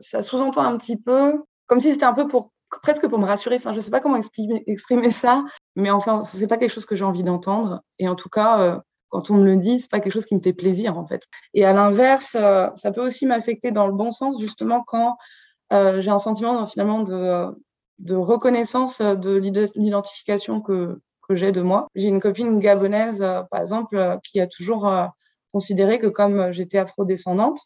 ça 0.00 0.22
sous-entend 0.22 0.62
un 0.62 0.76
petit 0.76 0.96
peu, 0.96 1.42
comme 1.66 1.80
si 1.80 1.92
c'était 1.92 2.04
un 2.04 2.14
peu 2.14 2.28
pour 2.28 2.50
presque 2.82 3.08
pour 3.08 3.18
me 3.18 3.26
rassurer. 3.26 3.56
Enfin, 3.56 3.72
je 3.72 3.80
sais 3.80 3.90
pas 3.90 4.00
comment 4.00 4.16
exprimer, 4.16 5.10
ça, 5.10 5.44
mais 5.76 5.90
enfin, 5.90 6.24
ce 6.24 6.38
n'est 6.38 6.46
pas 6.46 6.56
quelque 6.56 6.72
chose 6.72 6.86
que 6.86 6.96
j'ai 6.96 7.04
envie 7.04 7.22
d'entendre. 7.22 7.82
Et 7.98 8.08
en 8.08 8.14
tout 8.14 8.28
cas, 8.28 8.60
euh, 8.60 8.78
quand 9.08 9.30
on 9.30 9.34
me 9.34 9.44
le 9.44 9.56
dit, 9.56 9.78
ce 9.78 9.84
n'est 9.84 9.88
pas 9.88 10.00
quelque 10.00 10.12
chose 10.12 10.26
qui 10.26 10.34
me 10.34 10.40
fait 10.40 10.52
plaisir, 10.52 10.98
en 10.98 11.06
fait. 11.06 11.22
Et 11.54 11.64
à 11.64 11.72
l'inverse, 11.72 12.36
euh, 12.38 12.68
ça 12.74 12.90
peut 12.92 13.04
aussi 13.04 13.26
m'affecter 13.26 13.70
dans 13.70 13.86
le 13.86 13.92
bon 13.92 14.10
sens, 14.10 14.40
justement, 14.40 14.82
quand 14.82 15.16
euh, 15.72 16.00
j'ai 16.00 16.10
un 16.10 16.18
sentiment 16.18 16.66
finalement 16.66 17.00
de, 17.00 17.46
de 17.98 18.14
reconnaissance 18.14 19.00
de 19.00 19.36
l'identification 19.76 20.60
que, 20.60 21.00
que 21.28 21.34
j'ai 21.34 21.52
de 21.52 21.62
moi. 21.62 21.86
J'ai 21.94 22.08
une 22.08 22.20
copine 22.20 22.58
gabonaise, 22.58 23.24
par 23.50 23.60
exemple, 23.60 24.18
qui 24.22 24.40
a 24.40 24.46
toujours 24.46 24.90
considéré 25.54 26.00
que 26.00 26.08
comme 26.08 26.52
j'étais 26.52 26.78
afrodescendante, 26.78 27.60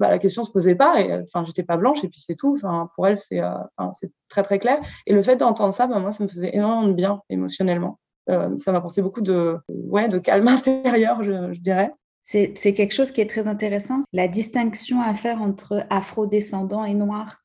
bah, 0.00 0.10
la 0.10 0.18
question 0.18 0.42
se 0.44 0.50
posait 0.50 0.74
pas. 0.74 1.00
Et 1.00 1.12
enfin, 1.14 1.44
j'étais 1.44 1.62
pas 1.62 1.76
blanche 1.76 2.02
et 2.04 2.08
puis 2.08 2.20
c'est 2.20 2.34
tout. 2.34 2.54
Enfin, 2.56 2.90
pour 2.94 3.06
elle, 3.06 3.16
c'est 3.16 3.40
euh, 3.40 3.54
c'est 3.94 4.10
très 4.28 4.42
très 4.42 4.58
clair. 4.58 4.78
Et 5.06 5.12
le 5.12 5.22
fait 5.22 5.36
d'entendre 5.36 5.72
ça, 5.72 5.86
bah, 5.86 6.00
moi, 6.00 6.12
ça 6.12 6.24
me 6.24 6.28
faisait 6.28 6.54
énormément 6.54 6.88
de 6.88 6.92
bien 6.92 7.22
émotionnellement. 7.30 7.98
Euh, 8.28 8.56
ça 8.58 8.72
m'apportait 8.72 9.02
beaucoup 9.02 9.20
de 9.20 9.56
ouais 9.68 10.08
de 10.08 10.18
calme 10.18 10.48
intérieur, 10.58 11.22
je, 11.22 11.52
je 11.52 11.60
dirais. 11.60 11.92
C'est 12.24 12.74
quelque 12.74 12.92
chose 12.92 13.10
qui 13.10 13.22
est 13.22 13.30
très 13.30 13.46
intéressant, 13.46 14.02
la 14.12 14.28
distinction 14.28 15.00
à 15.00 15.14
faire 15.14 15.40
entre 15.40 15.86
afrodescendant 15.88 16.84
et 16.84 16.92
noir. 16.92 17.38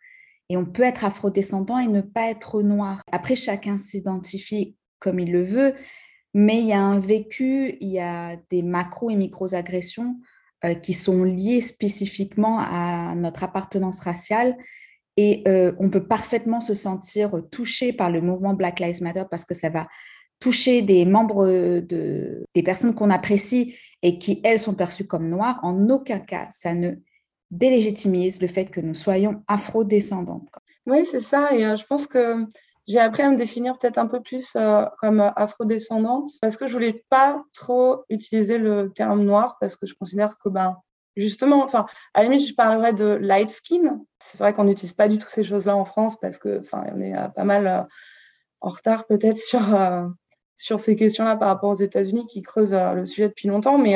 Et 0.50 0.58
on 0.58 0.66
peut 0.66 0.84
être 0.84 1.06
afrodescendant 1.06 1.78
et 1.78 1.88
ne 1.88 2.02
pas 2.02 2.30
être 2.30 2.62
noir. 2.62 3.00
Après, 3.10 3.38
chacun 3.38 3.78
s'identifie 3.78 4.76
comme 5.00 5.22
il 5.22 5.32
le 5.32 5.44
veut, 5.44 5.74
mais 6.34 6.60
il 6.60 6.66
y 6.66 6.74
a 6.74 6.82
un 6.82 7.00
vécu, 7.00 7.78
il 7.80 7.90
y 7.90 8.00
a 8.00 8.38
des 8.50 8.64
macro 8.64 9.10
et 9.10 9.16
micro-agressions 9.16 10.18
euh, 10.66 10.74
qui 10.74 10.94
sont 10.94 11.24
liées 11.24 11.62
spécifiquement 11.62 12.60
à 12.60 13.14
notre 13.16 13.44
appartenance 13.44 14.00
raciale. 14.00 14.58
Et 15.16 15.44
euh, 15.48 15.74
on 15.78 15.90
peut 15.90 16.08
parfaitement 16.08 16.60
se 16.60 16.74
sentir 16.74 17.44
touché 17.52 17.94
par 17.94 18.10
le 18.10 18.22
mouvement 18.22 18.54
Black 18.56 18.80
Lives 18.80 19.04
Matter 19.04 19.24
parce 19.30 19.46
que 19.46 19.54
ça 19.54 19.70
va 19.70 19.88
toucher 20.40 20.82
des 20.82 21.06
membres 21.06 21.46
de, 21.82 22.44
des 22.56 22.64
personnes 22.64 22.96
qu'on 22.96 23.12
apprécie 23.12 23.76
et 24.02 24.18
qui, 24.18 24.42
elles, 24.44 24.60
sont 24.60 24.74
perçues 24.74 25.08
comme 25.08 25.30
noires. 25.30 25.60
En 25.64 25.90
aucun 25.90 26.20
cas, 26.20 26.50
ça 26.52 26.74
ne 26.74 26.94
délégitimise 27.52 28.42
le 28.42 28.48
fait 28.48 28.66
que 28.66 28.82
nous 28.82 28.96
soyons 28.96 29.44
afro-descendantes. 29.48 30.50
Oui, 30.86 31.06
c'est 31.06 31.22
ça. 31.22 31.56
Et 31.56 31.66
euh, 31.66 31.76
je 31.76 31.86
pense 31.86 32.08
que 32.08 32.46
j'ai 32.88 33.00
appris 33.00 33.24
à 33.24 33.30
me 33.30 33.38
définir 33.38 33.78
peut-être 33.78 33.98
un 33.98 34.08
peu 34.08 34.22
plus 34.22 34.56
euh, 34.56 34.86
comme 35.00 35.32
afrodescendante 35.36 36.32
parce 36.42 36.58
que 36.58 36.68
je 36.68 36.74
voulais 36.74 37.06
pas 37.10 37.44
trop 37.54 38.04
utiliser 38.10 38.58
le 38.58 38.92
terme 38.92 39.24
noir 39.24 39.58
parce 39.60 39.76
que 39.76 39.86
je 39.86 39.96
considère 39.96 40.38
que 40.38 40.50
ben 40.50 40.78
justement, 41.16 41.64
enfin 41.64 41.86
à 42.14 42.24
la 42.24 42.30
limite 42.30 42.48
je 42.48 42.54
parlerais 42.56 42.94
de 42.94 43.06
light 43.06 43.50
skin. 43.50 44.02
C'est 44.20 44.38
vrai 44.40 44.54
qu'on 44.54 44.66
n'utilise 44.66 44.94
pas 44.94 45.08
du 45.08 45.18
tout 45.18 45.30
ces 45.30 45.44
choses-là 45.44 45.76
en 45.76 45.86
France 45.86 46.20
parce 46.20 46.38
que 46.38 46.60
enfin 46.60 46.84
on 46.94 47.02
est 47.02 47.16
euh, 47.16 47.30
pas 47.30 47.46
mal 47.46 47.68
euh, 47.68 47.82
en 48.60 48.70
retard 48.70 49.06
peut-être 49.06 49.38
sur 49.40 49.62
sur 50.56 50.80
ces 50.80 50.96
questions-là 50.96 51.38
par 51.38 51.48
rapport 51.48 51.70
aux 51.70 51.82
États-Unis 51.82 52.28
qui 52.28 52.42
creusent 52.42 52.76
le 52.76 53.06
sujet 53.06 53.30
depuis 53.30 53.48
longtemps, 53.48 53.78
mais 53.78 53.96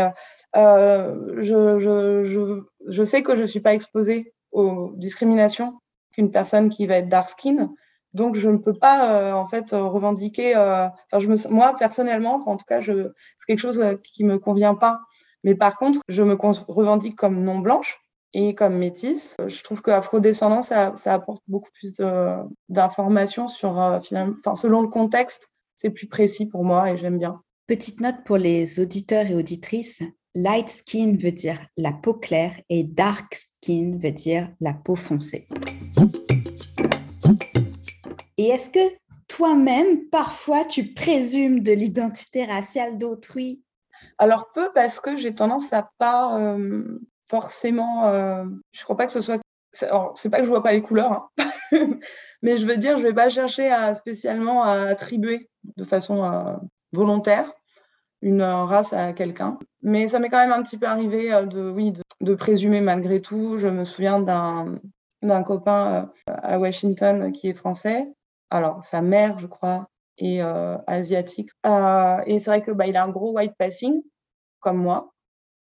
je, 0.56 1.40
je, 1.40 2.24
je, 2.24 2.64
je 2.88 3.04
sais 3.04 3.22
que 3.22 3.36
je 3.36 3.44
suis 3.44 3.60
pas 3.60 3.76
exposée 3.76 4.34
aux 4.52 4.92
discriminations 4.96 5.80
qu'une 6.14 6.32
personne 6.32 6.70
qui 6.70 6.88
va 6.88 6.98
être 6.98 7.10
dark 7.10 7.30
skin. 7.30 7.70
Donc, 8.14 8.36
je 8.36 8.50
ne 8.50 8.58
peux 8.58 8.74
pas, 8.74 9.12
euh, 9.12 9.34
en 9.34 9.46
fait, 9.48 9.74
euh, 9.74 9.84
revendiquer. 9.84 10.56
Euh, 10.56 10.88
je 11.18 11.28
me, 11.28 11.50
moi, 11.50 11.76
personnellement, 11.78 12.42
en 12.46 12.58
tout 12.58 12.66
cas, 12.66 12.82
c'est 12.82 13.46
quelque 13.48 13.60
chose 13.60 13.84
qui 14.04 14.24
me 14.24 14.40
convient 14.40 14.76
pas. 14.76 15.02
Mais 15.44 15.56
par 15.56 15.78
contre, 15.78 16.02
je 16.08 16.24
me 16.24 16.36
revendique 16.68 17.16
comme 17.16 17.44
non 17.44 17.60
blanche 17.60 18.00
et 18.34 18.56
comme 18.56 18.76
métisse. 18.76 19.36
Je 19.46 19.64
trouve 19.64 19.82
que 19.82 19.92
afrodescendant, 19.92 20.62
ça, 20.62 20.94
ça 20.96 21.14
apporte 21.14 21.44
beaucoup 21.48 21.70
plus 21.74 21.94
d'informations 22.70 23.48
sur, 23.48 24.00
finalement, 24.04 24.36
enfin, 24.40 24.56
selon 24.56 24.82
le 24.82 24.90
contexte, 24.90 25.50
c'est 25.76 25.92
plus 25.92 26.08
précis 26.08 26.48
pour 26.48 26.64
moi 26.64 26.92
et 26.92 26.98
j'aime 26.98 27.20
bien. 27.20 27.42
Petite 27.68 28.02
note 28.02 28.24
pour 28.26 28.38
les 28.38 28.80
auditeurs 28.80 29.28
et 29.28 29.36
auditrices. 29.36 30.02
Light 30.36 30.70
skin 30.70 31.16
veut 31.20 31.32
dire 31.32 31.66
la 31.78 31.92
peau 31.92 32.14
claire 32.14 32.54
et 32.70 32.84
dark 32.84 33.34
skin 33.34 33.98
veut 33.98 34.12
dire 34.12 34.50
la 34.60 34.74
peau 34.74 34.96
foncée. 34.96 35.48
Et 38.38 38.50
est-ce 38.50 38.70
que 38.70 38.96
toi-même, 39.28 40.08
parfois, 40.10 40.64
tu 40.66 40.94
présumes 40.94 41.62
de 41.62 41.74
l'identité 41.74 42.46
raciale 42.46 42.98
d'autrui? 42.98 43.62
Alors 44.18 44.52
peu, 44.54 44.72
parce 44.74 45.00
que 45.00 45.18
j'ai 45.18 45.34
tendance 45.34 45.74
à 45.74 45.92
pas 45.98 46.40
euh, 46.40 47.00
forcément. 47.30 48.06
Euh, 48.06 48.46
je 48.72 48.84
crois 48.84 48.98
pas 48.98 49.06
que 49.06 49.12
ce 49.12 49.22
soit. 49.22 49.40
C'est 49.74 50.30
pas 50.30 50.40
que 50.40 50.46
je 50.46 50.50
vois 50.50 50.64
pas 50.64 50.72
les 50.72 50.82
couleurs, 50.82 51.12
hein. 51.12 51.46
mais 52.42 52.58
je 52.58 52.66
veux 52.66 52.78
dire, 52.78 52.98
je 52.98 53.04
vais 53.04 53.14
pas 53.14 53.30
chercher 53.30 53.70
à 53.70 53.94
spécialement 53.94 54.64
à 54.64 54.72
attribuer 54.88 55.50
de 55.76 55.84
façon 55.84 56.24
euh, 56.24 56.56
volontaire 56.94 57.52
une 58.24 58.42
race 58.42 58.94
à 58.94 59.14
quelqu'un. 59.14 59.60
Mais 59.84 60.08
ça 60.08 60.18
m'est 60.20 60.30
quand 60.30 60.40
même 60.40 60.52
un 60.52 60.64
petit 60.64 60.80
peu 60.80 60.88
arrivé 60.88 61.30
de, 61.46 61.70
oui, 61.70 61.94
de, 62.22 62.34
présumer 62.34 62.82
malgré 62.82 63.22
tout. 63.22 63.60
Je 63.60 63.68
me 63.68 63.86
souviens 63.86 64.20
d'un 64.20 64.80
d'un 65.22 65.44
copain 65.44 66.12
à 66.28 66.60
Washington 66.60 67.32
qui 67.32 67.50
est 67.50 67.54
français 67.54 68.08
alors 68.50 68.84
sa 68.84 69.02
mère, 69.02 69.40
je 69.40 69.48
crois, 69.48 69.88
est 70.18 70.42
euh, 70.42 70.78
asiatique. 70.88 71.50
Euh, 71.66 72.22
et 72.26 72.40
c'est 72.40 72.50
vrai 72.50 72.62
que 72.62 72.72
bah, 72.72 72.88
il 72.88 72.96
a 72.96 73.04
un 73.04 73.10
gros 73.10 73.32
white 73.32 73.54
passing, 73.58 74.02
comme 74.60 74.78
moi. 74.78 75.14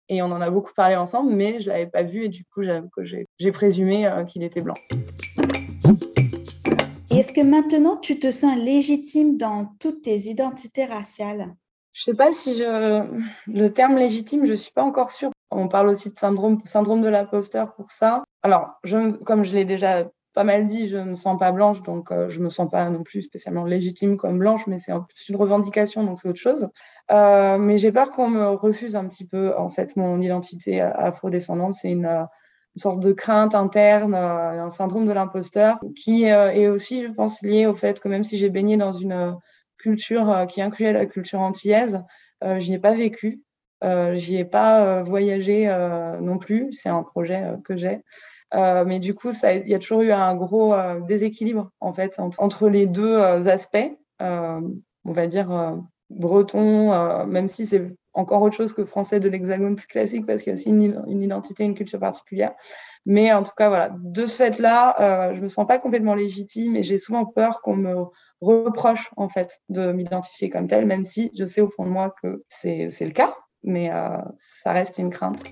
Et 0.10 0.22
on 0.22 0.28
en 0.28 0.40
a 0.40 0.50
beaucoup 0.50 0.74
parlé 0.74 0.96
ensemble, 0.96 1.34
mais 1.34 1.60
je 1.60 1.68
ne 1.68 1.74
l'avais 1.74 1.88
pas 1.88 2.04
vu 2.04 2.26
et 2.26 2.30
du 2.30 2.46
coup, 2.46 2.62
j'ai 2.64 3.52
présumé 3.52 4.08
euh, 4.08 4.24
qu'il 4.24 4.44
était 4.44 4.62
blanc. 4.62 4.76
Est-ce 7.12 7.34
que 7.34 7.42
maintenant, 7.42 7.98
tu 7.98 8.20
te 8.20 8.32
sens 8.32 8.58
légitime 8.58 9.38
dans 9.38 9.74
toutes 9.80 10.04
tes 10.04 10.16
identités 10.30 10.86
raciales? 10.86 11.56
Je 11.94 12.02
ne 12.02 12.14
sais 12.14 12.18
pas 12.18 12.32
si 12.32 12.58
je... 12.58 13.04
le 13.48 13.70
terme 13.70 13.98
légitime, 13.98 14.46
je 14.46 14.52
ne 14.52 14.56
suis 14.56 14.72
pas 14.72 14.84
encore 14.84 15.12
sûre. 15.12 15.32
On 15.50 15.68
parle 15.68 15.90
aussi 15.90 16.10
de 16.10 16.18
syndrome, 16.18 16.60
syndrome 16.62 17.02
de 17.02 17.10
l'imposteur 17.10 17.74
pour 17.74 17.90
ça. 17.92 18.24
Alors, 18.44 18.70
je, 18.84 19.12
comme 19.24 19.44
je 19.44 19.56
l'ai 19.56 19.66
déjà 19.66 20.08
pas 20.38 20.44
mal 20.44 20.68
dit, 20.68 20.88
je 20.88 20.98
ne 20.98 21.06
me 21.06 21.14
sens 21.16 21.40
pas 21.40 21.52
blanche, 21.52 21.82
donc 21.82 22.12
euh, 22.12 22.30
je 22.30 22.42
me 22.42 22.52
sens 22.52 22.70
pas 22.70 22.88
non 22.92 23.02
plus 23.02 23.24
spécialement 23.24 23.66
légitime 23.66 24.18
comme 24.18 24.38
blanche, 24.38 24.68
mais 24.68 24.78
c'est 24.78 24.92
une 25.30 25.36
revendication, 25.36 26.04
donc 26.04 26.20
c'est 26.20 26.30
autre 26.30 26.40
chose. 26.40 26.70
Euh, 27.10 27.58
mais 27.58 27.80
j'ai 27.80 27.92
peur 27.92 28.12
qu'on 28.12 28.30
me 28.30 28.50
refuse 28.50 28.96
un 28.96 29.08
petit 29.08 29.26
peu, 29.26 29.58
en 29.58 29.72
fait, 29.72 29.96
mon 29.96 30.22
identité 30.22 30.80
afro-descendante. 30.80 31.74
C'est 31.74 31.92
une, 31.92 32.28
sorte 32.76 33.00
de 33.00 33.14
crainte 33.14 33.56
interne, 33.56 34.14
un 34.14 34.70
syndrome 34.70 35.08
de 35.08 35.12
l'imposteur, 35.12 35.80
qui 35.96 36.26
est 36.26 36.68
aussi, 36.68 37.02
je 37.02 37.08
pense, 37.08 37.42
lié 37.42 37.66
au 37.66 37.74
fait 37.74 38.00
que 38.00 38.08
même 38.08 38.24
si 38.24 38.38
j'ai 38.38 38.52
baigné 38.52 38.78
dans 38.78 38.92
une 38.92 39.36
culture 39.80 40.46
qui 40.48 40.62
incluait 40.62 40.94
la 40.94 41.08
culture 41.08 41.40
antillaise, 41.40 42.04
je 42.44 42.68
n'y 42.68 42.76
ai 42.76 42.80
pas 42.80 42.94
vécu. 42.94 43.42
Euh, 43.84 44.16
j'y 44.18 44.36
ai 44.36 44.46
pas 44.46 45.02
voyagé 45.02 45.66
non 46.22 46.38
plus. 46.38 46.68
C'est 46.74 46.90
un 46.90 47.02
projet 47.02 47.42
que 47.66 47.76
j'ai. 47.76 48.04
Mais 48.54 49.00
du 49.00 49.14
coup, 49.14 49.30
il 49.32 49.68
y 49.68 49.76
a 49.76 49.80
toujours 49.80 50.02
eu 50.02 50.12
un 50.12 50.36
gros 50.36 50.74
déséquilibre 51.08 51.72
en 51.80 51.94
fait 51.94 52.20
entre, 52.20 52.70
les 52.70 52.86
deux 52.86 53.20
aspects. 53.48 53.98
on 54.20 54.72
va 55.06 55.28
dire 55.28 55.78
breton, 56.10 57.26
même 57.26 57.48
si 57.48 57.66
c'est 57.66 57.92
encore 58.18 58.42
autre 58.42 58.56
chose 58.56 58.74
que 58.74 58.84
français 58.84 59.20
de 59.20 59.30
l'hexagone 59.30 59.76
plus 59.76 59.88
classique 59.88 60.26
parce 60.26 60.42
qu'il 60.42 60.50
y 60.50 60.54
a 60.54 60.56
aussi 60.56 60.70
une, 60.70 61.22
identité, 61.22 61.64
une 61.64 61.76
culture 61.76 62.00
particulière. 62.00 62.54
Mais 63.06 63.32
en 63.32 63.44
tout 63.44 63.52
cas, 63.56 63.70
voilà, 63.70 63.92
de 63.96 64.26
ce 64.26 64.38
fait-là, 64.38 64.96
euh, 65.00 65.34
je 65.34 65.42
me 65.42 65.48
sens 65.48 65.68
pas 65.68 65.78
complètement 65.78 66.16
légitime 66.16 66.76
et 66.76 66.84
j'ai 66.84 66.98
souvent 66.98 67.26
peur 67.26 67.62
qu'on 67.62 67.76
me 67.76 68.06
reproche 68.42 69.12
en 69.18 69.30
fait 69.30 69.60
de 69.70 69.92
m'identifier 69.92 70.50
comme 70.50 70.68
telle, 70.68 70.86
même 70.86 71.04
si 71.04 71.32
je 71.38 71.46
sais 71.46 71.62
au 71.62 71.70
fond 71.70 71.86
de 71.86 71.92
moi 71.92 72.14
que 72.22 72.44
c'est 72.48 72.90
le 73.00 73.12
cas, 73.12 73.36
mais 73.64 73.92
euh, 73.92 74.18
ça 74.38 74.74
reste 74.74 74.98
une 74.98 75.12
crainte. 75.12 75.44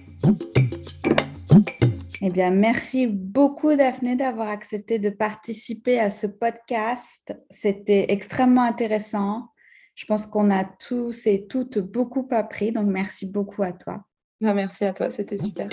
Eh 2.28 2.32
bien, 2.32 2.50
merci 2.50 3.06
beaucoup, 3.06 3.76
Daphné, 3.76 4.16
d'avoir 4.16 4.50
accepté 4.50 4.98
de 4.98 5.12
participer 5.12 6.00
à 6.00 6.10
ce 6.10 6.26
podcast. 6.26 7.38
C'était 7.52 8.08
extrêmement 8.10 8.64
intéressant. 8.64 9.50
Je 9.94 10.06
pense 10.06 10.26
qu'on 10.26 10.50
a 10.50 10.64
tous 10.64 11.28
et 11.28 11.46
toutes 11.46 11.78
beaucoup 11.78 12.28
appris, 12.32 12.72
donc 12.72 12.88
merci 12.88 13.28
beaucoup 13.28 13.62
à 13.62 13.74
toi. 13.74 14.06
Ah, 14.44 14.56
merci 14.56 14.86
à 14.86 14.94
toi, 14.94 15.12
c'était 15.12 15.38
super. 15.38 15.70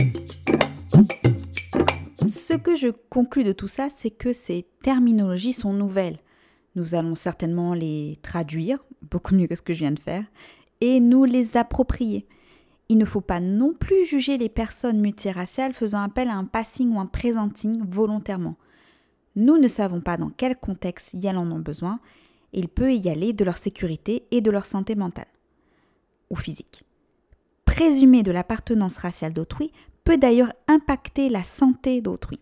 Ce 2.28 2.52
que 2.52 2.76
je 2.76 2.88
conclus 3.08 3.44
de 3.44 3.52
tout 3.52 3.66
ça, 3.66 3.88
c'est 3.88 4.10
que 4.10 4.34
ces 4.34 4.66
terminologies 4.82 5.54
sont 5.54 5.72
nouvelles. 5.72 6.18
Nous 6.74 6.94
allons 6.94 7.14
certainement 7.14 7.72
les 7.72 8.18
traduire, 8.20 8.84
beaucoup 9.10 9.34
mieux 9.34 9.46
que 9.46 9.54
ce 9.54 9.62
que 9.62 9.72
je 9.72 9.78
viens 9.78 9.92
de 9.92 9.98
faire, 9.98 10.26
et 10.82 11.00
nous 11.00 11.24
les 11.24 11.56
approprier. 11.56 12.26
Il 12.92 12.98
ne 12.98 13.06
faut 13.06 13.22
pas 13.22 13.40
non 13.40 13.72
plus 13.72 14.04
juger 14.04 14.36
les 14.36 14.50
personnes 14.50 15.00
multiraciales 15.00 15.72
faisant 15.72 16.02
appel 16.02 16.28
à 16.28 16.34
un 16.34 16.44
passing 16.44 16.92
ou 16.92 17.00
un 17.00 17.06
presenting 17.06 17.82
volontairement. 17.88 18.56
Nous 19.34 19.56
ne 19.56 19.66
savons 19.66 20.02
pas 20.02 20.18
dans 20.18 20.28
quel 20.28 20.58
contexte 20.58 21.14
elles 21.14 21.38
en 21.38 21.50
ont 21.50 21.58
besoin 21.58 22.00
il 22.52 22.68
peut 22.68 22.92
y 22.92 23.08
aller 23.08 23.32
de 23.32 23.46
leur 23.46 23.56
sécurité 23.56 24.26
et 24.30 24.42
de 24.42 24.50
leur 24.50 24.66
santé 24.66 24.94
mentale 24.94 25.24
ou 26.28 26.36
physique. 26.36 26.84
Présumer 27.64 28.22
de 28.22 28.30
l'appartenance 28.30 28.98
raciale 28.98 29.32
d'autrui 29.32 29.72
peut 30.04 30.18
d'ailleurs 30.18 30.52
impacter 30.68 31.30
la 31.30 31.44
santé 31.44 32.02
d'autrui, 32.02 32.40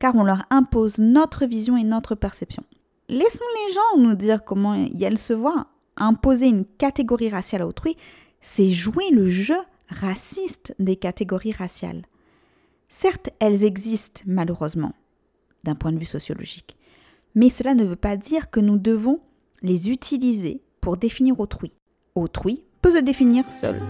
car 0.00 0.16
on 0.16 0.24
leur 0.24 0.44
impose 0.50 0.98
notre 0.98 1.46
vision 1.46 1.76
et 1.76 1.84
notre 1.84 2.16
perception. 2.16 2.64
Laissons 3.08 3.44
les 3.68 3.74
gens 3.74 4.02
nous 4.02 4.16
dire 4.16 4.42
comment 4.42 4.74
elles 4.74 5.18
se 5.18 5.34
voient. 5.34 5.68
Imposer 5.96 6.48
une 6.48 6.64
catégorie 6.64 7.30
raciale 7.30 7.62
à 7.62 7.68
autrui, 7.68 7.96
c'est 8.40 8.70
jouer 8.70 9.10
le 9.12 9.28
jeu 9.28 9.54
raciste 9.88 10.74
des 10.78 10.96
catégories 10.96 11.52
raciales. 11.52 12.02
Certes, 12.88 13.30
elles 13.38 13.64
existent 13.64 14.22
malheureusement, 14.26 14.92
d'un 15.64 15.74
point 15.74 15.92
de 15.92 15.98
vue 15.98 16.04
sociologique, 16.04 16.76
mais 17.34 17.48
cela 17.48 17.74
ne 17.74 17.84
veut 17.84 17.96
pas 17.96 18.16
dire 18.16 18.50
que 18.50 18.60
nous 18.60 18.78
devons 18.78 19.20
les 19.62 19.90
utiliser 19.90 20.60
pour 20.80 20.96
définir 20.96 21.40
autrui. 21.40 21.72
Autrui 22.14 22.62
peut 22.82 22.90
se 22.90 22.98
définir 22.98 23.50
seul. 23.52 23.80